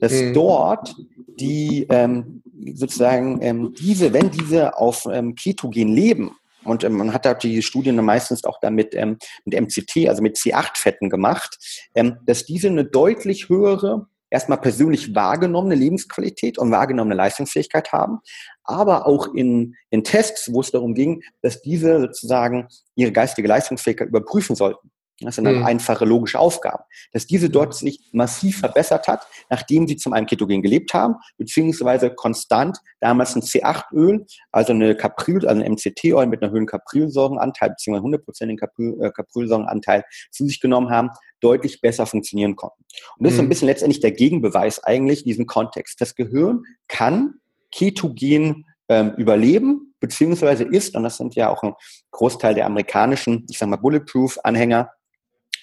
[0.00, 0.34] dass mhm.
[0.34, 0.94] dort
[1.40, 2.42] die ähm,
[2.74, 7.62] sozusagen ähm, diese, wenn diese auf ähm, Ketogen leben, und ähm, man hat da die
[7.62, 11.58] Studien meistens auch damit ähm, mit MCT, also mit C8-Fetten gemacht,
[11.94, 18.20] ähm, dass diese eine deutlich höhere, erstmal persönlich wahrgenommene Lebensqualität und wahrgenommene Leistungsfähigkeit haben,
[18.64, 24.08] aber auch in, in Tests, wo es darum ging, dass diese sozusagen ihre geistige Leistungsfähigkeit
[24.08, 24.90] überprüfen sollten.
[25.26, 25.64] Das sind dann mhm.
[25.64, 26.82] einfache logische Aufgaben.
[27.12, 32.10] Dass diese dort sich massiv verbessert hat, nachdem sie zum einen ketogen gelebt haben, beziehungsweise
[32.10, 38.22] konstant damals ein C8-Öl, also eine Capryl, also ein MCT-Öl mit einer höheren Caprilsäurenanteil, beziehungsweise
[38.22, 42.84] 100% Capryl, äh, Caprilsäurenanteil zu sich genommen haben, deutlich besser funktionieren konnten.
[43.18, 43.48] Und das ist so ein mhm.
[43.50, 46.00] bisschen letztendlich der Gegenbeweis eigentlich diesen Kontext.
[46.00, 47.34] Das Gehirn kann
[47.72, 51.74] ketogen ähm, überleben, beziehungsweise ist, und das sind ja auch ein
[52.10, 54.90] Großteil der amerikanischen, ich sag mal, Bulletproof-Anhänger,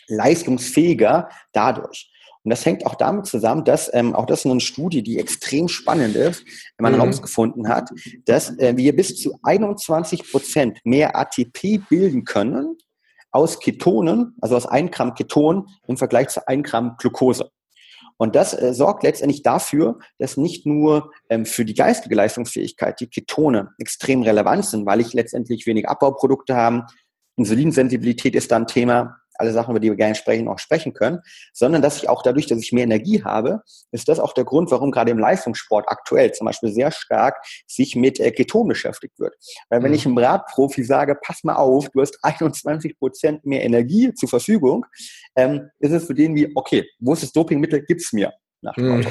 [0.10, 2.12] leistungsfähiger dadurch.
[2.44, 5.68] Und das hängt auch damit zusammen, dass ähm, auch das ist eine Studie, die extrem
[5.68, 6.46] spannend ist,
[6.78, 7.02] wenn man mhm.
[7.02, 7.90] herausgefunden hat,
[8.26, 12.78] dass äh, wir bis zu 21 Prozent mehr ATP bilden können
[13.32, 17.52] aus Ketonen, also aus 1 Gramm Keton im Vergleich zu 1 Gramm Glucose.
[18.18, 23.08] Und das äh, sorgt letztendlich dafür, dass nicht nur ähm, für die geistige Leistungsfähigkeit die
[23.08, 26.86] Ketone extrem relevant sind, weil ich letztendlich wenig Abbauprodukte habe.
[27.38, 31.20] Insulinsensibilität ist da ein Thema, alle Sachen, über die wir gerne sprechen, auch sprechen können,
[31.54, 34.72] sondern dass ich auch dadurch, dass ich mehr Energie habe, ist das auch der Grund,
[34.72, 39.34] warum gerade im Leistungssport aktuell zum Beispiel sehr stark sich mit äh, Keton beschäftigt wird.
[39.70, 39.96] Weil wenn mhm.
[39.96, 44.86] ich einem Radprofi sage, pass mal auf, du hast 21 Prozent mehr Energie zur Verfügung,
[45.36, 48.34] ähm, ist es für den wie, okay, wo ist das Dopingmittel, gibt's mir.
[48.62, 49.06] Nach mhm.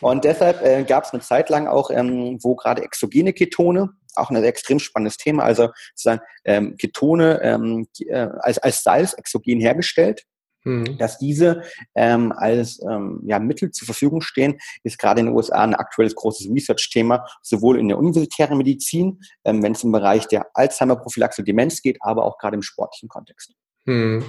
[0.00, 4.30] Und deshalb äh, gab es eine Zeit lang auch, ähm, wo gerade exogene Ketone, auch
[4.30, 10.24] ein extrem spannendes Thema, also sozusagen ähm, Ketone ähm, äh, als, als Salz exogen hergestellt,
[10.64, 10.98] mhm.
[10.98, 11.62] dass diese
[11.94, 16.14] ähm, als ähm, ja, Mittel zur Verfügung stehen, ist gerade in den USA ein aktuelles
[16.14, 21.82] großes Research-Thema, sowohl in der universitären Medizin, ähm, wenn es im Bereich der Alzheimer-Prophylaxe Demenz
[21.82, 23.52] geht, aber auch gerade im sportlichen Kontext.
[23.86, 24.24] Hm.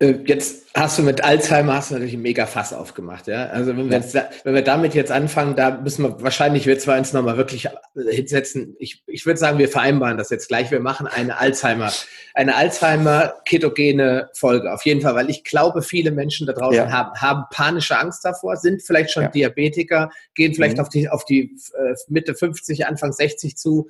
[0.00, 3.46] Äh, jetzt hast du mit Alzheimer hast du natürlich ein mega Fass aufgemacht, ja.
[3.46, 6.98] Also wenn wir, jetzt, wenn wir damit jetzt anfangen, da müssen wir wahrscheinlich wir zwei
[6.98, 7.70] uns nochmal wirklich äh,
[8.10, 8.76] hinsetzen.
[8.78, 10.70] Ich, ich würde sagen, wir vereinbaren das jetzt gleich.
[10.70, 11.90] Wir machen eine Alzheimer,
[12.34, 16.92] eine Alzheimer ketogene Folge auf jeden Fall, weil ich glaube, viele Menschen da draußen ja.
[16.92, 19.28] haben, haben panische Angst davor, sind vielleicht schon ja.
[19.30, 20.82] Diabetiker, gehen vielleicht mhm.
[20.82, 23.88] auf die auf die äh, Mitte 50, Anfang 60 zu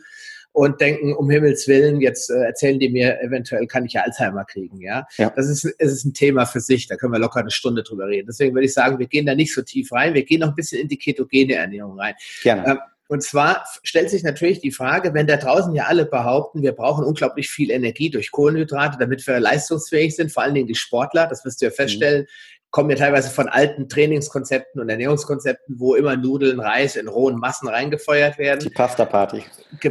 [0.52, 4.44] und denken, um Himmels Willen, jetzt äh, erzählen die mir, eventuell kann ich ja Alzheimer
[4.44, 4.80] kriegen.
[4.80, 5.06] Ja?
[5.16, 5.30] ja.
[5.30, 8.08] Das ist, es ist ein Thema für sich, da können wir locker eine Stunde drüber
[8.08, 8.26] reden.
[8.26, 10.54] Deswegen würde ich sagen, wir gehen da nicht so tief rein, wir gehen noch ein
[10.54, 12.14] bisschen in die ketogene Ernährung rein.
[12.42, 12.66] Gerne.
[12.66, 12.78] Ähm,
[13.10, 17.04] und zwar stellt sich natürlich die Frage, wenn da draußen ja alle behaupten, wir brauchen
[17.04, 21.42] unglaublich viel Energie durch Kohlenhydrate, damit wir leistungsfähig sind, vor allen Dingen die Sportler, das
[21.44, 22.26] wirst du ja feststellen,
[22.70, 27.68] kommen ja teilweise von alten Trainingskonzepten und Ernährungskonzepten, wo immer Nudeln, Reis in rohen Massen
[27.68, 28.60] reingefeuert werden.
[28.60, 29.44] Die Pasta-Party.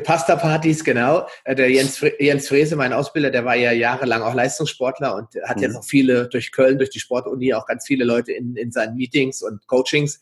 [0.03, 1.27] Pasta-Partys, genau.
[1.43, 5.57] Äh, der Jens, Jens Frese, mein Ausbilder, der war ja jahrelang auch Leistungssportler und hat
[5.57, 5.63] mhm.
[5.63, 8.95] jetzt auch viele durch Köln, durch die Sportuni, auch ganz viele Leute in, in seinen
[8.95, 10.19] Meetings und Coachings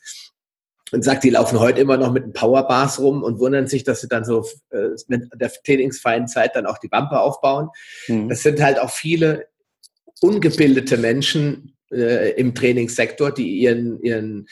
[0.91, 4.01] und sagt, die laufen heute immer noch mit den Powerbars rum und wundern sich, dass
[4.01, 7.69] sie dann so äh, mit der trainingsfreien Zeit dann auch die Wampe aufbauen.
[8.07, 8.29] Mhm.
[8.29, 9.47] Das sind halt auch viele
[10.21, 14.47] ungebildete Menschen äh, im Trainingssektor, die ihren, ihren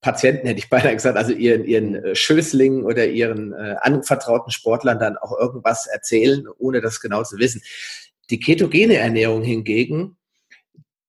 [0.00, 4.98] Patienten, hätte ich beinahe gesagt, also ihren, ihren äh, Schößlingen oder ihren äh, anvertrauten Sportlern
[4.98, 7.62] dann auch irgendwas erzählen, ohne das genau zu wissen.
[8.30, 10.16] Die ketogene Ernährung hingegen,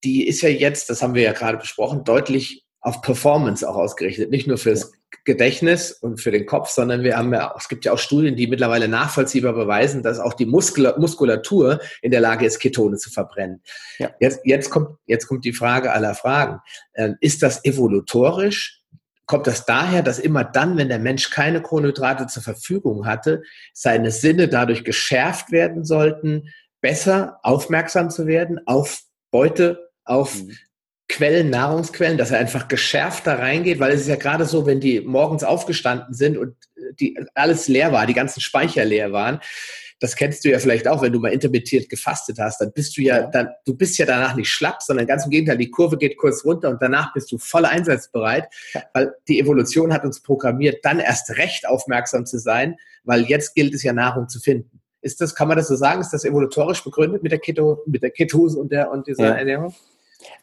[0.03, 4.29] die ist ja jetzt, das haben wir ja gerade besprochen, deutlich auf Performance auch ausgerichtet,
[4.29, 4.91] nicht nur fürs
[5.23, 8.45] Gedächtnis und für den Kopf, sondern wir haben ja, es gibt ja auch Studien, die
[8.45, 13.63] mittlerweile nachvollziehbar beweisen, dass auch die Muskulatur in der Lage ist, Ketone zu verbrennen.
[13.97, 14.11] Ja.
[14.19, 16.59] Jetzt, jetzt, kommt, jetzt kommt die Frage aller Fragen.
[16.93, 18.83] Ähm, ist das evolutorisch?
[19.25, 23.41] Kommt das daher, dass immer dann, wenn der Mensch keine Kohlenhydrate zur Verfügung hatte,
[23.73, 30.55] seine Sinne dadurch geschärft werden sollten, besser aufmerksam zu werden auf Beute, auf mhm.
[31.07, 35.01] Quellen, Nahrungsquellen, dass er einfach geschärfter reingeht, weil es ist ja gerade so, wenn die
[35.01, 36.55] morgens aufgestanden sind und
[36.99, 39.39] die alles leer war, die ganzen Speicher leer waren,
[39.99, 43.01] das kennst du ja vielleicht auch, wenn du mal intermittiert gefastet hast, dann bist du
[43.01, 46.17] ja, dann, du bist ja danach nicht schlapp, sondern ganz im Gegenteil, die Kurve geht
[46.17, 48.47] kurz runter und danach bist du voll einsatzbereit,
[48.93, 53.73] weil die Evolution hat uns programmiert, dann erst recht aufmerksam zu sein, weil jetzt gilt
[53.73, 54.81] es ja Nahrung zu finden.
[55.01, 56.01] Ist das, kann man das so sagen?
[56.01, 59.35] Ist das evolutorisch begründet mit der Keto, mit der Ketose und der, und dieser ja.
[59.35, 59.73] Ernährung?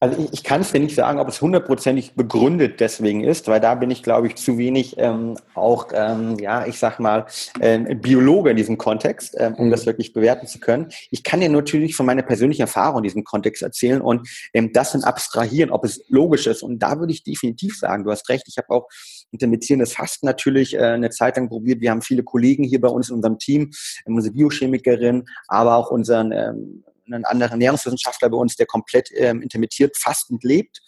[0.01, 3.61] Also ich, ich kann es dir nicht sagen, ob es hundertprozentig begründet deswegen ist, weil
[3.61, 7.27] da bin ich, glaube ich, zu wenig ähm, auch, ähm, ja, ich sag mal,
[7.61, 9.87] ähm, Biologe in diesem Kontext, ähm, um das mhm.
[9.87, 10.89] wirklich bewerten zu können.
[11.11, 14.93] Ich kann dir natürlich von meiner persönlichen Erfahrung in diesem Kontext erzählen und ähm, das
[14.93, 16.63] dann abstrahieren, ob es logisch ist.
[16.63, 18.89] Und da würde ich definitiv sagen, du hast recht, ich habe auch
[19.31, 21.81] intermittierendes Fasten natürlich äh, eine Zeit lang probiert.
[21.81, 23.71] Wir haben viele Kollegen hier bei uns in unserem Team,
[24.05, 29.97] unsere Biochemikerin, aber auch unseren ähm, einen anderen Ernährungswissenschaftler bei uns, der komplett ähm, intermittiert
[29.97, 30.81] fastend lebt.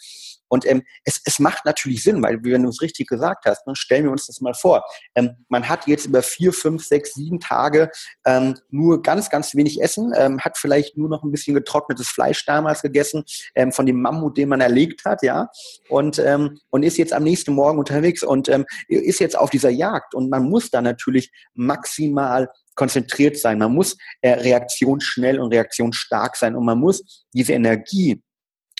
[0.48, 3.74] Und ähm, es, es macht natürlich Sinn, weil, wenn du es richtig gesagt hast, ne,
[3.74, 4.84] stellen wir uns das mal vor.
[5.14, 7.90] Ähm, man hat jetzt über vier, fünf, sechs, sieben Tage
[8.24, 12.44] ähm, nur ganz, ganz wenig Essen, ähm, hat vielleicht nur noch ein bisschen getrocknetes Fleisch
[12.44, 13.24] damals gegessen,
[13.54, 15.48] ähm, von dem Mammut, den man erlegt hat, ja,
[15.88, 19.70] und, ähm, und ist jetzt am nächsten Morgen unterwegs und ähm, ist jetzt auf dieser
[19.70, 20.14] Jagd.
[20.14, 23.58] Und man muss da natürlich maximal konzentriert sein.
[23.58, 28.22] Man muss äh, reaktionsschnell und reaktionsstark sein und man muss diese Energie,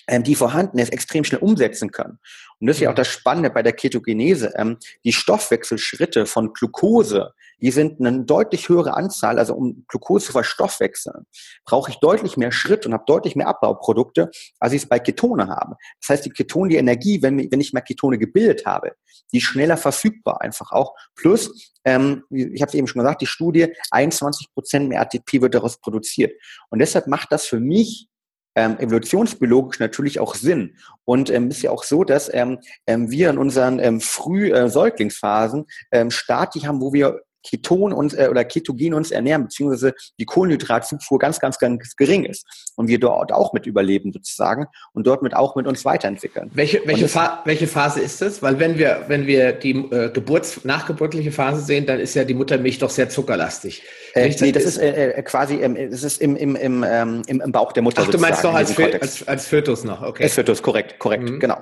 [0.07, 2.19] ähm, die vorhanden ist, extrem schnell umsetzen können.
[2.59, 4.53] Und das ist ja auch das Spannende bei der Ketogenese.
[4.55, 9.39] Ähm, die Stoffwechselschritte von Glucose, die sind eine deutlich höhere Anzahl.
[9.39, 11.25] Also um Glucose zu verstoffwechseln,
[11.65, 15.47] brauche ich deutlich mehr Schritt und habe deutlich mehr Abbauprodukte, als ich es bei Ketone
[15.47, 15.75] habe.
[15.99, 18.93] Das heißt, die Ketone, die Energie, wenn, wenn ich mehr Ketone gebildet habe,
[19.33, 20.93] die schneller verfügbar einfach auch.
[21.15, 25.55] Plus, ähm, ich habe es eben schon gesagt, die Studie, 21 Prozent mehr ATP wird
[25.55, 26.33] daraus produziert.
[26.69, 28.07] Und deshalb macht das für mich
[28.55, 30.75] ähm, evolutionsbiologisch natürlich auch Sinn.
[31.03, 36.09] Und ähm, ist ja auch so, dass ähm, ähm wir in unseren ähm, Frühsäuglingsphasen ähm,
[36.09, 41.39] Stati haben, wo wir Keton uns äh, oder Ketogen uns ernähren, beziehungsweise die Kohlenhydratzufuhr ganz,
[41.39, 45.55] ganz, ganz gering ist und wir dort auch mit überleben sozusagen und dort mit auch
[45.55, 46.51] mit uns weiterentwickeln.
[46.53, 48.41] Welche, welche, Fa welche Phase ist das?
[48.41, 52.33] Weil wenn wir, wenn wir die äh, Geburts-, nachgeburtliche Phase sehen, dann ist ja die
[52.33, 53.83] Muttermilch doch sehr zuckerlastig.
[54.13, 57.41] Äh, nee, das ist äh, äh quasi, ähm, das ist im, im, im, ähm, im,
[57.41, 58.03] im Bauch der Mutter.
[58.05, 60.23] Ach, du meinst doch als, als, als Fötus noch, okay.
[60.23, 61.39] Als Fötus, korrekt, korrekt, mhm.
[61.39, 61.57] genau.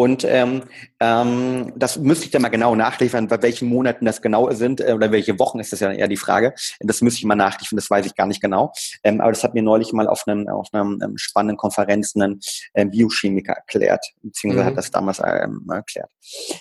[0.00, 0.62] Und ähm,
[0.98, 4.94] ähm, das müsste ich dann mal genau nachliefern, bei welchen Monaten das genau sind äh,
[4.94, 6.54] oder welche Wochen ist das ja eher die Frage.
[6.80, 8.72] Das müsste ich mal nachliefern, das weiß ich gar nicht genau.
[9.04, 12.40] Ähm, aber das hat mir neulich mal auf einem auf einer ähm, spannenden Konferenz ein
[12.72, 14.68] ähm, Biochemiker erklärt, beziehungsweise mhm.
[14.68, 16.08] hat das damals ähm, erklärt.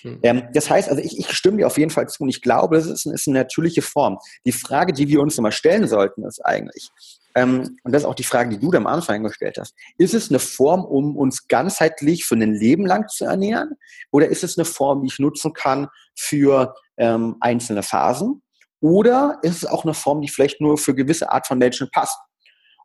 [0.04, 0.20] Mhm.
[0.22, 2.76] Ähm, das heißt, also ich, ich stimme dir auf jeden Fall zu und ich glaube,
[2.76, 4.18] das ist, ist eine natürliche Form.
[4.46, 6.92] Die Frage, die wir uns immer stellen sollten, ist eigentlich,
[7.36, 10.30] ähm, und das ist auch die Frage, die du am Anfang gestellt hast, ist es
[10.30, 13.76] eine Form, um uns ganzheitlich für ein Leben lang zu ernähren?
[14.12, 18.42] Oder ist es eine Form, die ich nutzen kann für ähm, einzelne Phasen?
[18.82, 22.18] Oder ist es auch eine Form, die vielleicht nur für gewisse Art von Menschen passt?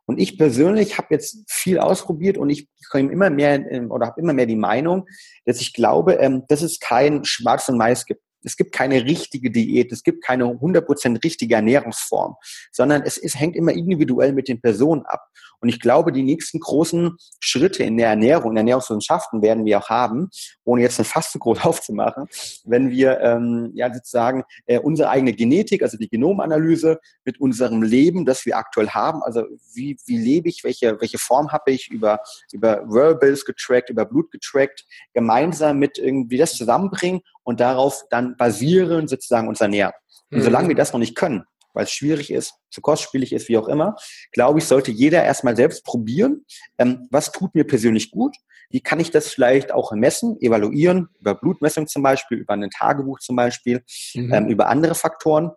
[0.07, 4.21] Und ich persönlich habe jetzt viel ausprobiert und ich komme immer mehr ähm, oder habe
[4.21, 5.07] immer mehr die Meinung,
[5.45, 8.21] dass ich glaube, ähm, dass es kein Schwarz und Mais gibt.
[8.45, 12.35] Es gibt keine richtige Diät, es gibt keine 100% richtige Ernährungsform,
[12.71, 15.29] sondern es ist, hängt immer individuell mit den Personen ab.
[15.59, 19.79] Und ich glaube, die nächsten großen Schritte in der Ernährung, in der Ernährungswissenschaften werden wir
[19.79, 20.29] auch haben,
[20.63, 22.27] ohne jetzt eine groß aufzumachen,
[22.65, 28.25] wenn wir ähm, ja sozusagen äh, unsere eigene Genetik, also die Genomanalyse mit unserem Leben,
[28.25, 32.19] das wir aktuell haben, also wie, wie lebe ich, welche, welche Form habe ich über,
[32.51, 39.07] über Wearables getrackt, über Blut getrackt, gemeinsam mit irgendwie das zusammenbringen und darauf dann basieren
[39.07, 39.93] sozusagen uns ernähren.
[40.31, 40.43] Und mhm.
[40.43, 43.69] solange wir das noch nicht können, weil es schwierig ist, zu kostspielig ist, wie auch
[43.69, 43.95] immer,
[44.33, 46.45] glaube ich, sollte jeder erstmal selbst probieren,
[46.77, 48.35] ähm, was tut mir persönlich gut,
[48.69, 53.19] wie kann ich das vielleicht auch messen, evaluieren, über Blutmessung zum Beispiel, über ein Tagebuch
[53.19, 53.83] zum Beispiel,
[54.15, 54.33] mhm.
[54.33, 55.51] ähm, über andere Faktoren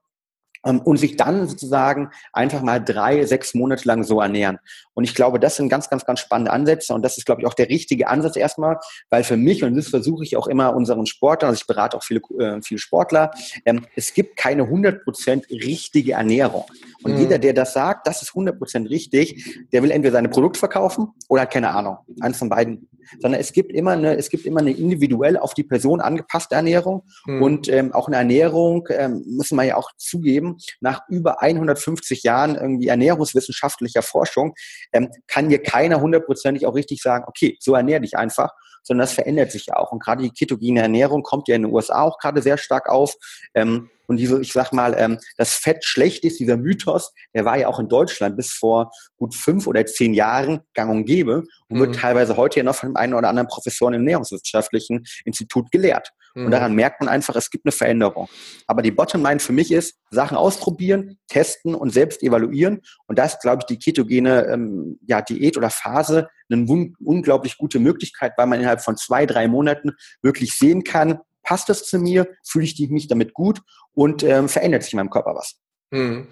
[0.62, 4.59] und sich dann sozusagen einfach mal drei, sechs Monate lang so ernähren.
[4.94, 7.47] Und ich glaube, das sind ganz, ganz, ganz spannende Ansätze und das ist, glaube ich,
[7.47, 8.79] auch der richtige Ansatz erstmal,
[9.11, 12.03] weil für mich, und das versuche ich auch immer unseren Sportlern, also ich berate auch
[12.03, 13.31] viele, äh, viele Sportler,
[13.64, 16.64] ähm, es gibt keine 100% richtige Ernährung.
[17.02, 17.18] Und mhm.
[17.18, 21.42] jeder, der das sagt, das ist 100% richtig, der will entweder seine Produkt verkaufen oder
[21.42, 21.98] hat keine Ahnung.
[22.20, 22.88] Eins von beiden.
[23.20, 27.04] Sondern es gibt immer eine, es gibt immer eine individuell auf die Person angepasste Ernährung
[27.24, 27.42] mhm.
[27.42, 32.56] und ähm, auch eine Ernährung, ähm, müssen wir ja auch zugeben, nach über 150 Jahren
[32.56, 34.54] irgendwie ernährungswissenschaftlicher Forschung,
[34.92, 38.50] ähm, kann hier keiner hundertprozentig auch richtig sagen, okay, so ernähr dich einfach,
[38.82, 39.92] sondern das verändert sich ja auch.
[39.92, 43.14] Und gerade die ketogene Ernährung kommt ja in den USA auch gerade sehr stark auf.
[43.54, 47.59] Ähm, und diese, ich sag mal, ähm, das Fett schlecht ist, dieser Mythos, der war
[47.59, 51.77] ja auch in Deutschland bis vor gut fünf oder zehn Jahren gang und gäbe und
[51.77, 51.81] mhm.
[51.81, 56.11] wird teilweise heute ja noch von dem einen oder anderen Professor im Ernährungswissenschaftlichen Institut gelehrt.
[56.35, 56.47] Mhm.
[56.47, 58.29] Und daran merkt man einfach, es gibt eine Veränderung.
[58.66, 62.81] Aber die Bottomline für mich ist, Sachen ausprobieren, testen und selbst evaluieren.
[63.07, 66.64] Und da ist, glaube ich, die ketogene ähm, ja, Diät oder Phase eine
[67.05, 69.92] unglaublich gute Möglichkeit, weil man innerhalb von zwei, drei Monaten
[70.23, 73.62] wirklich sehen kann, passt das zu mir, fühle ich mich damit gut
[73.94, 75.56] und ähm, verändert sich in meinem Körper was.
[75.90, 76.26] Hm.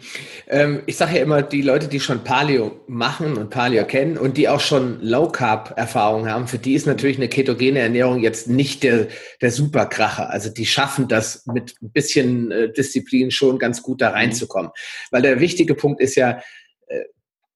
[0.49, 4.37] Ähm, ich sage ja immer, die Leute, die schon Paleo machen und Paleo kennen und
[4.37, 8.49] die auch schon Low Carb Erfahrung haben, für die ist natürlich eine ketogene Ernährung jetzt
[8.49, 9.09] nicht der,
[9.41, 10.29] der Superkracher.
[10.29, 14.17] Also die schaffen das mit ein bisschen äh, Disziplin schon ganz gut da mhm.
[14.17, 14.71] reinzukommen.
[15.11, 16.43] Weil der wichtige Punkt ist ja,
[16.89, 17.05] äh,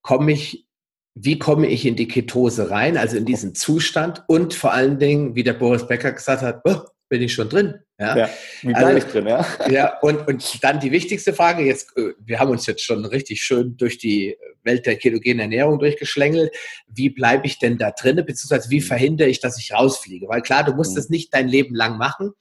[0.00, 0.66] komme ich
[1.14, 5.34] wie komme ich in die Ketose rein, also in diesen Zustand und vor allen Dingen,
[5.34, 6.78] wie der Boris Becker gesagt hat, oh,
[7.10, 7.74] bin ich schon drin.
[7.98, 8.30] Ja, ja
[8.62, 9.44] wie bleibe also, ich drin, ja?
[9.70, 13.42] Ja, und, und dann die wichtigste Frage, jetzt, äh, wir haben uns jetzt schon richtig
[13.42, 16.54] schön durch die Welt der ketogenen Ernährung durchgeschlängelt.
[16.86, 20.28] Wie bleibe ich denn da drin, beziehungsweise wie verhindere ich, dass ich rausfliege?
[20.28, 20.96] Weil klar, du musst mhm.
[20.96, 22.32] das nicht dein Leben lang machen,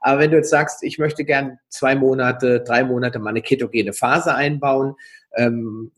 [0.00, 3.92] aber wenn du jetzt sagst, ich möchte gern zwei Monate, drei Monate mal eine ketogene
[3.92, 4.94] Phase einbauen,
[5.36, 5.90] ähm,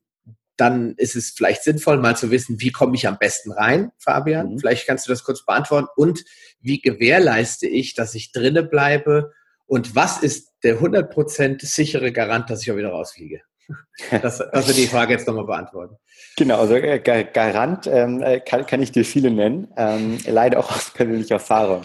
[0.60, 4.52] dann ist es vielleicht sinnvoll, mal zu wissen, wie komme ich am besten rein, Fabian?
[4.52, 4.58] Mhm.
[4.58, 5.88] Vielleicht kannst du das kurz beantworten.
[5.96, 6.24] Und
[6.60, 9.32] wie gewährleiste ich, dass ich drinne bleibe?
[9.66, 13.40] Und was ist der 100% sichere Garant, dass ich auch wieder rausfliege?
[14.22, 15.96] Das, das wir die Frage jetzt nochmal beantworten.
[16.36, 20.70] Genau, also äh, Garant ähm, äh, kann, kann ich dir viele nennen, ähm, leider auch
[20.70, 21.82] aus persönlicher Erfahrung.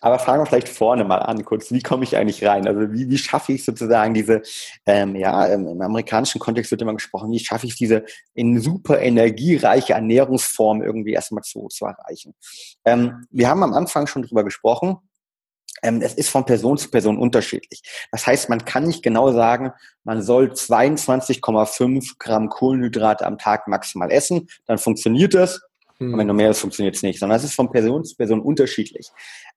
[0.00, 2.66] Aber fangen wir vielleicht vorne mal an, kurz, wie komme ich eigentlich rein?
[2.66, 4.42] Also wie, wie schaffe ich sozusagen diese,
[4.86, 9.92] ähm, ja, im amerikanischen Kontext wird immer gesprochen, wie schaffe ich diese in super energiereiche
[9.92, 12.34] Ernährungsform irgendwie erstmal zu, zu erreichen?
[12.84, 15.07] Ähm, wir haben am Anfang schon drüber gesprochen, ähm,
[15.82, 17.82] es ist von Person zu Person unterschiedlich.
[18.10, 19.72] Das heißt, man kann nicht genau sagen,
[20.04, 25.60] man soll 22,5 Gramm Kohlenhydrate am Tag maximal essen, dann funktioniert das.
[26.00, 28.40] Und wenn du mehr ist, funktioniert es nicht, sondern es ist von Person zu Person
[28.40, 29.10] unterschiedlich.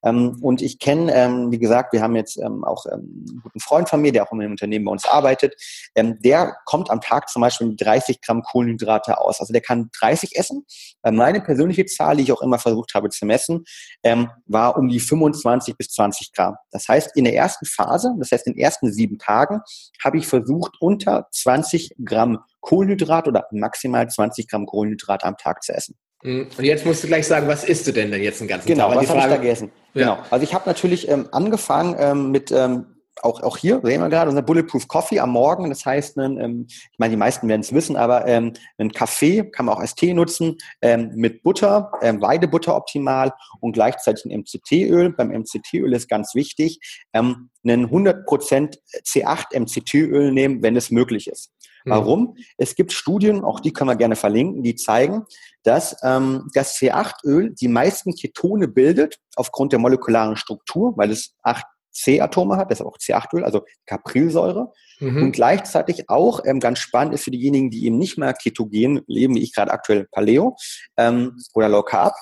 [0.04, 3.60] Ähm, und ich kenne, ähm, wie gesagt, wir haben jetzt ähm, auch ähm, einen guten
[3.60, 5.54] Freund von mir, der auch in einem Unternehmen bei uns arbeitet.
[5.94, 9.40] Ähm, der kommt am Tag zum Beispiel mit 30 Gramm Kohlenhydrate aus.
[9.40, 10.66] Also der kann 30 essen.
[11.04, 13.64] Äh, meine persönliche Zahl, die ich auch immer versucht habe zu messen,
[14.04, 16.56] ähm, war um die 25 bis 20 Gramm.
[16.72, 19.62] Das heißt, in der ersten Phase, das heißt in den ersten sieben Tagen,
[20.04, 25.74] habe ich versucht, unter 20 Gramm Kohlenhydrat oder maximal 20 Gramm Kohlenhydrat am Tag zu
[25.74, 25.96] essen.
[26.24, 26.48] Mhm.
[26.58, 28.90] Und jetzt musst du gleich sagen, was isst du denn, denn jetzt den ganzen genau,
[28.90, 29.00] Tag?
[29.00, 29.72] Genau, was habe ich da gegessen?
[29.94, 30.16] Ja.
[30.16, 30.28] Genau.
[30.30, 32.86] Also ich habe natürlich ähm, angefangen ähm, mit ähm,
[33.24, 35.70] auch, auch hier sehen wir gerade unser Bulletproof Coffee am Morgen.
[35.70, 39.66] Das heißt, ähm, ich meine, die meisten werden es wissen, aber ähm, ein Kaffee kann
[39.66, 45.14] man auch als Tee nutzen ähm, mit Butter, ähm, Weidebutter optimal und gleichzeitig ein MCT-Öl.
[45.14, 46.80] Beim MCT-Öl ist ganz wichtig,
[47.14, 51.52] ähm, einen 100% C8 MCT-Öl nehmen, wenn es möglich ist.
[51.86, 51.90] Mhm.
[51.92, 52.36] Warum?
[52.58, 55.24] Es gibt Studien, auch die können wir gerne verlinken, die zeigen,
[55.64, 61.66] dass ähm, das C8-Öl die meisten Ketone bildet aufgrund der molekularen Struktur, weil es acht
[61.92, 64.72] C-Atome hat, deshalb auch C8-Öl, also Caprilsäure.
[65.00, 65.24] Mhm.
[65.24, 69.36] Und gleichzeitig auch ähm, ganz spannend ist für diejenigen, die eben nicht mehr ketogen leben,
[69.36, 70.56] wie ich gerade aktuell Paleo
[70.98, 72.14] ähm, oder Low Carb,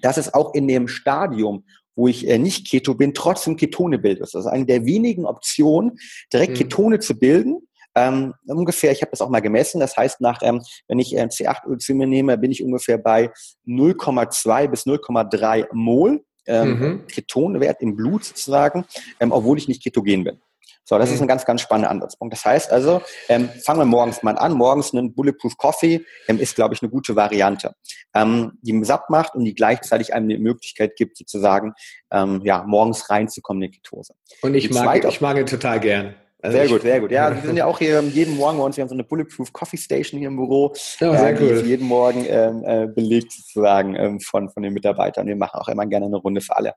[0.00, 4.20] dass es auch in dem Stadium, wo ich äh, nicht Keto bin, trotzdem Ketone bilde.
[4.20, 5.98] Das ist eine der wenigen Optionen,
[6.32, 6.56] direkt mhm.
[6.56, 7.68] Ketone zu bilden.
[7.96, 11.22] Ähm, ungefähr, ich habe das auch mal gemessen, das heißt, nach, ähm, wenn ich äh,
[11.22, 13.30] C8-Öl zu mir nehme, bin ich ungefähr bei
[13.66, 17.06] 0,2 bis 0,3 Mol ähm, mhm.
[17.06, 18.84] Ketonwert im Blut sozusagen,
[19.18, 20.40] ähm, obwohl ich nicht ketogen bin.
[20.88, 21.14] So, das mhm.
[21.16, 22.32] ist ein ganz, ganz spannender Ansatzpunkt.
[22.32, 24.52] Das heißt also, ähm, fangen wir morgens mal an.
[24.52, 27.74] Morgens einen Bulletproof Coffee ähm, ist, glaube ich, eine gute Variante,
[28.14, 31.72] ähm, die satt macht und die gleichzeitig einem die Möglichkeit gibt, sozusagen,
[32.12, 34.14] ähm, ja, morgens reinzukommen in die Ketose.
[34.42, 36.14] Und ich mag, ich mag ihn total gern.
[36.42, 37.10] Also sehr gut, sehr gut.
[37.10, 39.52] Ja, wir sind ja auch hier jeden Morgen bei uns, wir haben so eine Bulletproof
[39.52, 40.74] Coffee Station hier im Büro.
[41.00, 41.66] Ja, sehr äh, cool.
[41.66, 45.26] jeden Morgen ähm, äh, belegt sozusagen ähm, von, von den Mitarbeitern.
[45.26, 46.74] Wir machen auch immer gerne eine Runde für alle.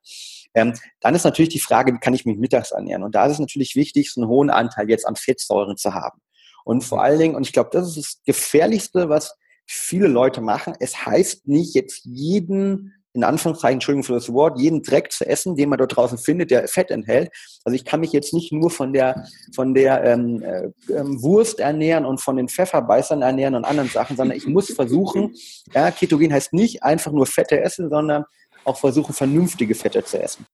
[0.54, 3.04] Ähm, dann ist natürlich die Frage, wie kann ich mich mittags ernähren?
[3.04, 6.22] Und da ist es natürlich wichtig, so einen hohen Anteil jetzt an Fettsäuren zu haben.
[6.64, 9.36] Und vor allen Dingen, und ich glaube, das ist das Gefährlichste, was
[9.66, 10.74] viele Leute machen.
[10.80, 15.56] Es heißt nicht jetzt jeden in Anführungszeichen, Entschuldigung für das Wort, jeden Dreck zu essen,
[15.56, 17.32] den man dort draußen findet, der Fett enthält.
[17.64, 21.60] Also ich kann mich jetzt nicht nur von der, von der ähm, äh, ähm, Wurst
[21.60, 25.34] ernähren und von den Pfefferbeißern ernähren und anderen Sachen, sondern ich muss versuchen,
[25.74, 28.26] ja, Ketogen heißt nicht einfach nur Fette essen, sondern
[28.64, 30.46] auch versuchen, vernünftige Fette zu essen.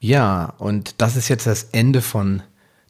[0.00, 2.42] Ja, und das ist jetzt das Ende von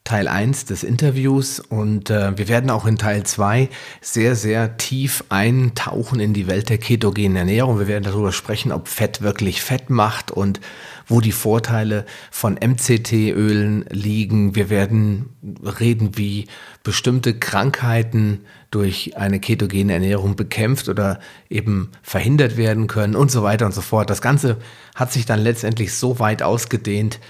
[0.05, 3.69] Teil 1 des Interviews und äh, wir werden auch in Teil 2
[4.01, 7.79] sehr, sehr tief eintauchen in die Welt der ketogenen Ernährung.
[7.79, 10.61] Wir werden darüber sprechen, ob Fett wirklich Fett macht und
[11.07, 14.57] wo die Vorteile von MCT-Ölen liegen.
[14.57, 15.31] Wir werden
[15.79, 16.49] reden, wie
[16.83, 18.41] bestimmte Krankheiten
[18.73, 23.83] durch eine ketogene Ernährung bekämpft oder eben verhindert werden können und so weiter und so
[23.83, 24.11] fort.
[24.11, 24.57] Das Ganze
[24.97, 27.21] hat sich dann letztendlich so weit ausgedehnt,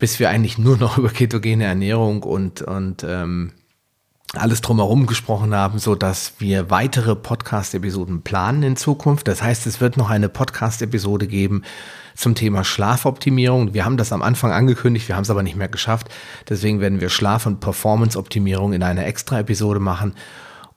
[0.00, 3.52] bis wir eigentlich nur noch über ketogene Ernährung und, und ähm,
[4.34, 9.26] alles drumherum gesprochen haben, so dass wir weitere Podcast-Episoden planen in Zukunft.
[9.26, 11.62] Das heißt, es wird noch eine Podcast-Episode geben
[12.14, 13.74] zum Thema Schlafoptimierung.
[13.74, 16.08] Wir haben das am Anfang angekündigt, wir haben es aber nicht mehr geschafft.
[16.48, 20.14] Deswegen werden wir Schlaf- und Performance-Optimierung in einer Extra-Episode machen.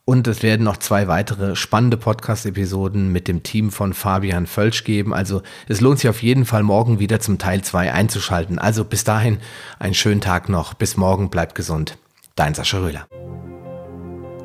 [0.06, 5.14] Und es werden noch zwei weitere spannende Podcast-Episoden mit dem Team von Fabian Völsch geben.
[5.14, 8.58] Also es lohnt sich auf jeden Fall morgen wieder zum Teil 2 einzuschalten.
[8.58, 9.38] Also bis dahin
[9.78, 10.74] einen schönen Tag noch.
[10.74, 11.96] Bis morgen, bleibt gesund.
[12.36, 13.06] Dein Sascha Röhler.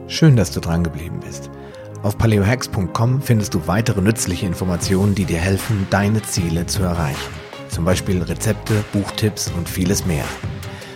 [0.08, 1.50] Schön, dass du dran geblieben bist.
[2.04, 7.34] Auf paleohacks.com findest du weitere nützliche Informationen, die dir helfen, deine Ziele zu erreichen.
[7.68, 10.24] Zum Beispiel Rezepte, Buchtipps und vieles mehr.